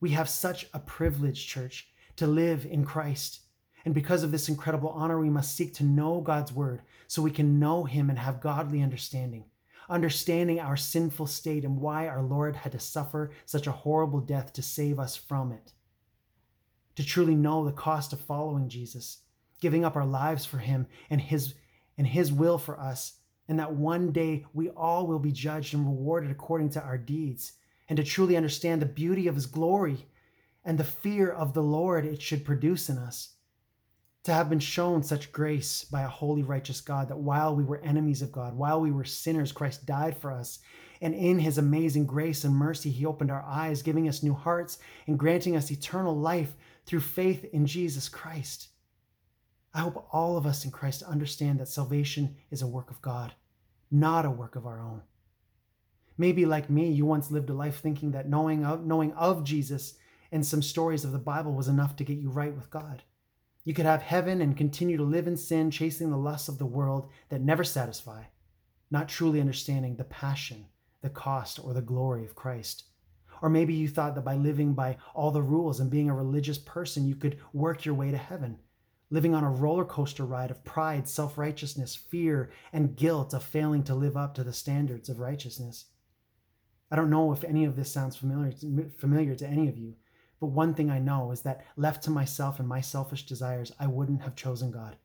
We 0.00 0.10
have 0.10 0.28
such 0.28 0.66
a 0.72 0.78
privilege, 0.78 1.46
church, 1.46 1.88
to 2.16 2.26
live 2.26 2.66
in 2.66 2.84
Christ 2.84 3.40
and 3.88 3.94
because 3.94 4.22
of 4.22 4.30
this 4.30 4.50
incredible 4.50 4.90
honor, 4.90 5.18
we 5.18 5.30
must 5.30 5.54
seek 5.54 5.72
to 5.74 5.82
know 5.82 6.20
God's 6.20 6.52
word 6.52 6.82
so 7.06 7.22
we 7.22 7.30
can 7.30 7.58
know 7.58 7.84
Him 7.84 8.10
and 8.10 8.18
have 8.18 8.40
godly 8.40 8.82
understanding, 8.82 9.46
understanding 9.88 10.60
our 10.60 10.76
sinful 10.76 11.26
state 11.26 11.64
and 11.64 11.80
why 11.80 12.06
our 12.06 12.22
Lord 12.22 12.56
had 12.56 12.72
to 12.72 12.78
suffer 12.78 13.30
such 13.46 13.66
a 13.66 13.72
horrible 13.72 14.20
death 14.20 14.52
to 14.52 14.62
save 14.62 14.98
us 14.98 15.16
from 15.16 15.52
it. 15.52 15.72
To 16.96 17.02
truly 17.02 17.34
know 17.34 17.64
the 17.64 17.72
cost 17.72 18.12
of 18.12 18.20
following 18.20 18.68
Jesus, 18.68 19.20
giving 19.60 19.86
up 19.86 19.96
our 19.96 20.04
lives 20.04 20.44
for 20.44 20.58
Him 20.58 20.86
and 21.08 21.20
His, 21.20 21.54
and 21.98 22.06
His 22.06 22.32
will 22.32 22.56
for 22.56 22.80
us, 22.80 23.14
and 23.48 23.58
that 23.58 23.74
one 23.74 24.12
day 24.12 24.46
we 24.54 24.70
all 24.70 25.06
will 25.06 25.18
be 25.18 25.32
judged 25.32 25.74
and 25.74 25.84
rewarded 25.84 26.30
according 26.30 26.70
to 26.70 26.82
our 26.82 26.96
deeds, 26.96 27.52
and 27.88 27.96
to 27.98 28.04
truly 28.04 28.36
understand 28.36 28.80
the 28.80 28.86
beauty 28.86 29.26
of 29.26 29.34
His 29.34 29.46
glory 29.46 30.06
and 30.64 30.78
the 30.78 30.84
fear 30.84 31.30
of 31.30 31.54
the 31.54 31.62
Lord 31.62 32.04
it 32.04 32.22
should 32.22 32.44
produce 32.44 32.88
in 32.88 32.98
us. 32.98 33.34
To 34.24 34.34
have 34.34 34.50
been 34.50 34.58
shown 34.58 35.02
such 35.02 35.32
grace 35.32 35.84
by 35.84 36.02
a 36.02 36.08
holy, 36.08 36.42
righteous 36.42 36.82
God 36.82 37.08
that 37.08 37.18
while 37.18 37.56
we 37.56 37.64
were 37.64 37.80
enemies 37.80 38.20
of 38.20 38.32
God, 38.32 38.54
while 38.54 38.80
we 38.80 38.90
were 38.90 39.04
sinners, 39.04 39.52
Christ 39.52 39.86
died 39.86 40.18
for 40.18 40.30
us. 40.30 40.58
And 41.00 41.14
in 41.14 41.38
his 41.38 41.56
amazing 41.56 42.04
grace 42.04 42.44
and 42.44 42.54
mercy, 42.54 42.90
he 42.90 43.06
opened 43.06 43.30
our 43.30 43.42
eyes, 43.42 43.82
giving 43.82 44.08
us 44.08 44.22
new 44.22 44.34
hearts 44.34 44.78
and 45.06 45.18
granting 45.18 45.56
us 45.56 45.70
eternal 45.70 46.14
life 46.14 46.54
through 46.84 47.00
faith 47.00 47.44
in 47.52 47.64
Jesus 47.64 48.08
Christ. 48.08 48.68
I 49.74 49.80
hope 49.80 50.08
all 50.12 50.36
of 50.36 50.46
us 50.46 50.64
in 50.64 50.70
Christ 50.70 51.02
understand 51.02 51.60
that 51.60 51.68
salvation 51.68 52.36
is 52.50 52.62
a 52.62 52.66
work 52.66 52.90
of 52.90 53.02
God, 53.02 53.34
not 53.90 54.24
a 54.24 54.30
work 54.30 54.56
of 54.56 54.66
our 54.66 54.80
own. 54.80 55.02
Maybe 56.16 56.46
like 56.46 56.68
me, 56.68 56.90
you 56.90 57.06
once 57.06 57.30
lived 57.30 57.50
a 57.50 57.54
life 57.54 57.80
thinking 57.80 58.10
that 58.12 58.28
knowing 58.28 58.64
of, 58.64 58.84
knowing 58.84 59.12
of 59.12 59.44
Jesus 59.44 59.94
and 60.32 60.44
some 60.44 60.62
stories 60.62 61.04
of 61.04 61.12
the 61.12 61.18
Bible 61.18 61.52
was 61.52 61.68
enough 61.68 61.96
to 61.96 62.04
get 62.04 62.18
you 62.18 62.30
right 62.30 62.54
with 62.54 62.70
God. 62.70 63.02
You 63.64 63.74
could 63.74 63.86
have 63.86 64.02
heaven 64.02 64.40
and 64.40 64.56
continue 64.56 64.96
to 64.96 65.04
live 65.04 65.26
in 65.26 65.36
sin, 65.36 65.70
chasing 65.70 66.10
the 66.10 66.16
lusts 66.16 66.48
of 66.48 66.58
the 66.58 66.66
world 66.66 67.10
that 67.28 67.42
never 67.42 67.62
satisfy, 67.62 68.24
not 68.90 69.08
truly 69.08 69.40
understanding 69.40 69.96
the 69.96 70.04
passion, 70.04 70.66
the 71.02 71.10
cost, 71.10 71.60
or 71.62 71.74
the 71.74 71.82
glory 71.82 72.24
of 72.24 72.34
Christ. 72.34 72.84
Or 73.42 73.48
maybe 73.48 73.74
you 73.74 73.86
thought 73.86 74.14
that 74.14 74.24
by 74.24 74.34
living 74.34 74.74
by 74.74 74.96
all 75.14 75.30
the 75.30 75.42
rules 75.42 75.78
and 75.78 75.90
being 75.90 76.10
a 76.10 76.14
religious 76.14 76.58
person, 76.58 77.06
you 77.06 77.14
could 77.14 77.38
work 77.52 77.84
your 77.84 77.94
way 77.94 78.10
to 78.10 78.16
heaven, 78.16 78.58
living 79.10 79.34
on 79.34 79.44
a 79.44 79.50
roller 79.50 79.84
coaster 79.84 80.24
ride 80.24 80.50
of 80.50 80.64
pride, 80.64 81.08
self 81.08 81.38
righteousness, 81.38 81.94
fear, 81.94 82.50
and 82.72 82.96
guilt 82.96 83.32
of 83.32 83.42
failing 83.42 83.82
to 83.84 83.94
live 83.94 84.16
up 84.16 84.34
to 84.34 84.44
the 84.44 84.52
standards 84.52 85.08
of 85.08 85.18
righteousness. 85.18 85.86
I 86.90 86.96
don't 86.96 87.10
know 87.10 87.32
if 87.32 87.44
any 87.44 87.64
of 87.64 87.76
this 87.76 87.92
sounds 87.92 88.16
familiar 88.16 88.52
to, 88.52 88.90
familiar 88.98 89.34
to 89.34 89.46
any 89.46 89.68
of 89.68 89.76
you, 89.76 89.94
but 90.40 90.46
one 90.46 90.74
thing 90.74 90.90
I 90.90 90.98
know 90.98 91.32
is 91.32 91.42
that 91.42 91.64
left 91.76 92.02
to 92.04 92.10
myself 92.10 92.58
and 92.58 92.68
my 92.68 92.80
selfish 92.80 93.26
desires, 93.26 93.72
I 93.78 93.86
wouldn't 93.86 94.22
have 94.22 94.36
chosen 94.36 94.70
God. 94.70 94.96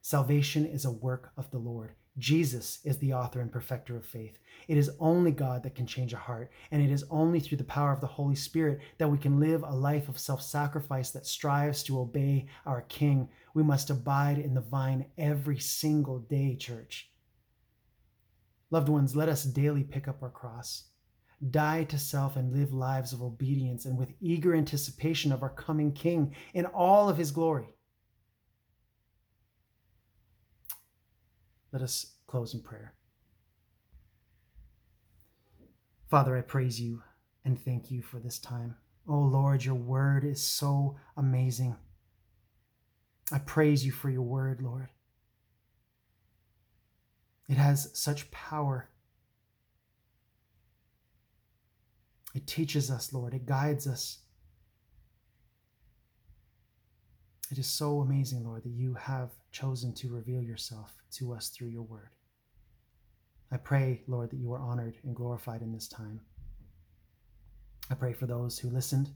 Salvation 0.00 0.66
is 0.66 0.84
a 0.84 0.90
work 0.90 1.30
of 1.36 1.50
the 1.50 1.58
Lord. 1.58 1.92
Jesus 2.18 2.78
is 2.84 2.98
the 2.98 3.14
author 3.14 3.40
and 3.40 3.50
perfecter 3.50 3.96
of 3.96 4.04
faith. 4.04 4.38
It 4.68 4.76
is 4.76 4.90
only 5.00 5.30
God 5.30 5.62
that 5.62 5.74
can 5.74 5.86
change 5.86 6.12
a 6.12 6.18
heart, 6.18 6.50
and 6.70 6.82
it 6.82 6.90
is 6.90 7.04
only 7.10 7.40
through 7.40 7.56
the 7.56 7.64
power 7.64 7.90
of 7.90 8.02
the 8.02 8.06
Holy 8.06 8.34
Spirit 8.34 8.80
that 8.98 9.10
we 9.10 9.16
can 9.16 9.40
live 9.40 9.62
a 9.62 9.74
life 9.74 10.08
of 10.08 10.18
self 10.18 10.42
sacrifice 10.42 11.10
that 11.10 11.26
strives 11.26 11.82
to 11.84 11.98
obey 11.98 12.46
our 12.66 12.82
King. 12.82 13.30
We 13.54 13.62
must 13.62 13.88
abide 13.88 14.38
in 14.38 14.52
the 14.52 14.60
vine 14.60 15.06
every 15.16 15.58
single 15.58 16.18
day, 16.18 16.54
church. 16.54 17.10
Loved 18.70 18.90
ones, 18.90 19.16
let 19.16 19.28
us 19.28 19.44
daily 19.44 19.82
pick 19.82 20.06
up 20.06 20.22
our 20.22 20.30
cross, 20.30 20.84
die 21.50 21.84
to 21.84 21.98
self, 21.98 22.36
and 22.36 22.52
live 22.52 22.74
lives 22.74 23.14
of 23.14 23.22
obedience 23.22 23.86
and 23.86 23.96
with 23.96 24.12
eager 24.20 24.54
anticipation 24.54 25.32
of 25.32 25.42
our 25.42 25.50
coming 25.50 25.92
King 25.92 26.34
in 26.52 26.66
all 26.66 27.08
of 27.08 27.16
his 27.16 27.30
glory. 27.30 27.68
Let 31.72 31.82
us 31.82 32.12
close 32.26 32.54
in 32.54 32.60
prayer. 32.60 32.94
Father, 36.08 36.36
I 36.36 36.42
praise 36.42 36.78
you 36.80 37.02
and 37.44 37.58
thank 37.58 37.90
you 37.90 38.02
for 38.02 38.18
this 38.18 38.38
time. 38.38 38.76
Oh 39.08 39.20
Lord, 39.20 39.64
your 39.64 39.74
word 39.74 40.24
is 40.24 40.42
so 40.42 40.96
amazing. 41.16 41.76
I 43.32 43.38
praise 43.38 43.84
you 43.84 43.92
for 43.92 44.10
your 44.10 44.22
word, 44.22 44.60
Lord. 44.60 44.88
It 47.48 47.56
has 47.56 47.90
such 47.94 48.30
power. 48.30 48.88
It 52.34 52.46
teaches 52.46 52.90
us, 52.90 53.12
Lord. 53.12 53.34
It 53.34 53.46
guides 53.46 53.86
us. 53.86 54.18
It 57.50 57.58
is 57.58 57.66
so 57.66 58.00
amazing, 58.00 58.44
Lord, 58.44 58.64
that 58.64 58.72
you 58.72 58.94
have 58.94 59.30
chosen 59.52 59.92
to 59.94 60.08
reveal 60.08 60.42
yourself 60.42 60.96
to 61.12 61.32
us 61.32 61.48
through 61.48 61.68
your 61.68 61.82
word. 61.82 62.10
I 63.50 63.58
pray, 63.58 64.02
Lord, 64.06 64.30
that 64.30 64.38
you 64.38 64.52
are 64.52 64.58
honored 64.58 64.96
and 65.04 65.14
glorified 65.14 65.60
in 65.60 65.72
this 65.72 65.86
time. 65.86 66.20
I 67.90 67.94
pray 67.94 68.14
for 68.14 68.26
those 68.26 68.58
who 68.58 68.70
listened. 68.70 69.10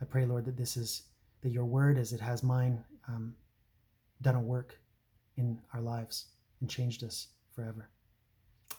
I 0.00 0.06
pray, 0.06 0.24
Lord, 0.24 0.46
that 0.46 0.56
this 0.56 0.76
is 0.76 1.02
that 1.42 1.50
your 1.50 1.66
word, 1.66 1.98
as 1.98 2.12
it 2.12 2.20
has 2.20 2.42
mine, 2.42 2.82
um, 3.06 3.34
done 4.22 4.36
a 4.36 4.40
work 4.40 4.78
in 5.36 5.58
our 5.74 5.80
lives 5.80 6.26
and 6.60 6.70
changed 6.70 7.04
us 7.04 7.28
forever. 7.54 7.88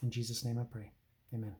In 0.01 0.09
Jesus' 0.09 0.43
name 0.43 0.59
I 0.59 0.63
pray. 0.63 0.91
Amen. 1.33 1.55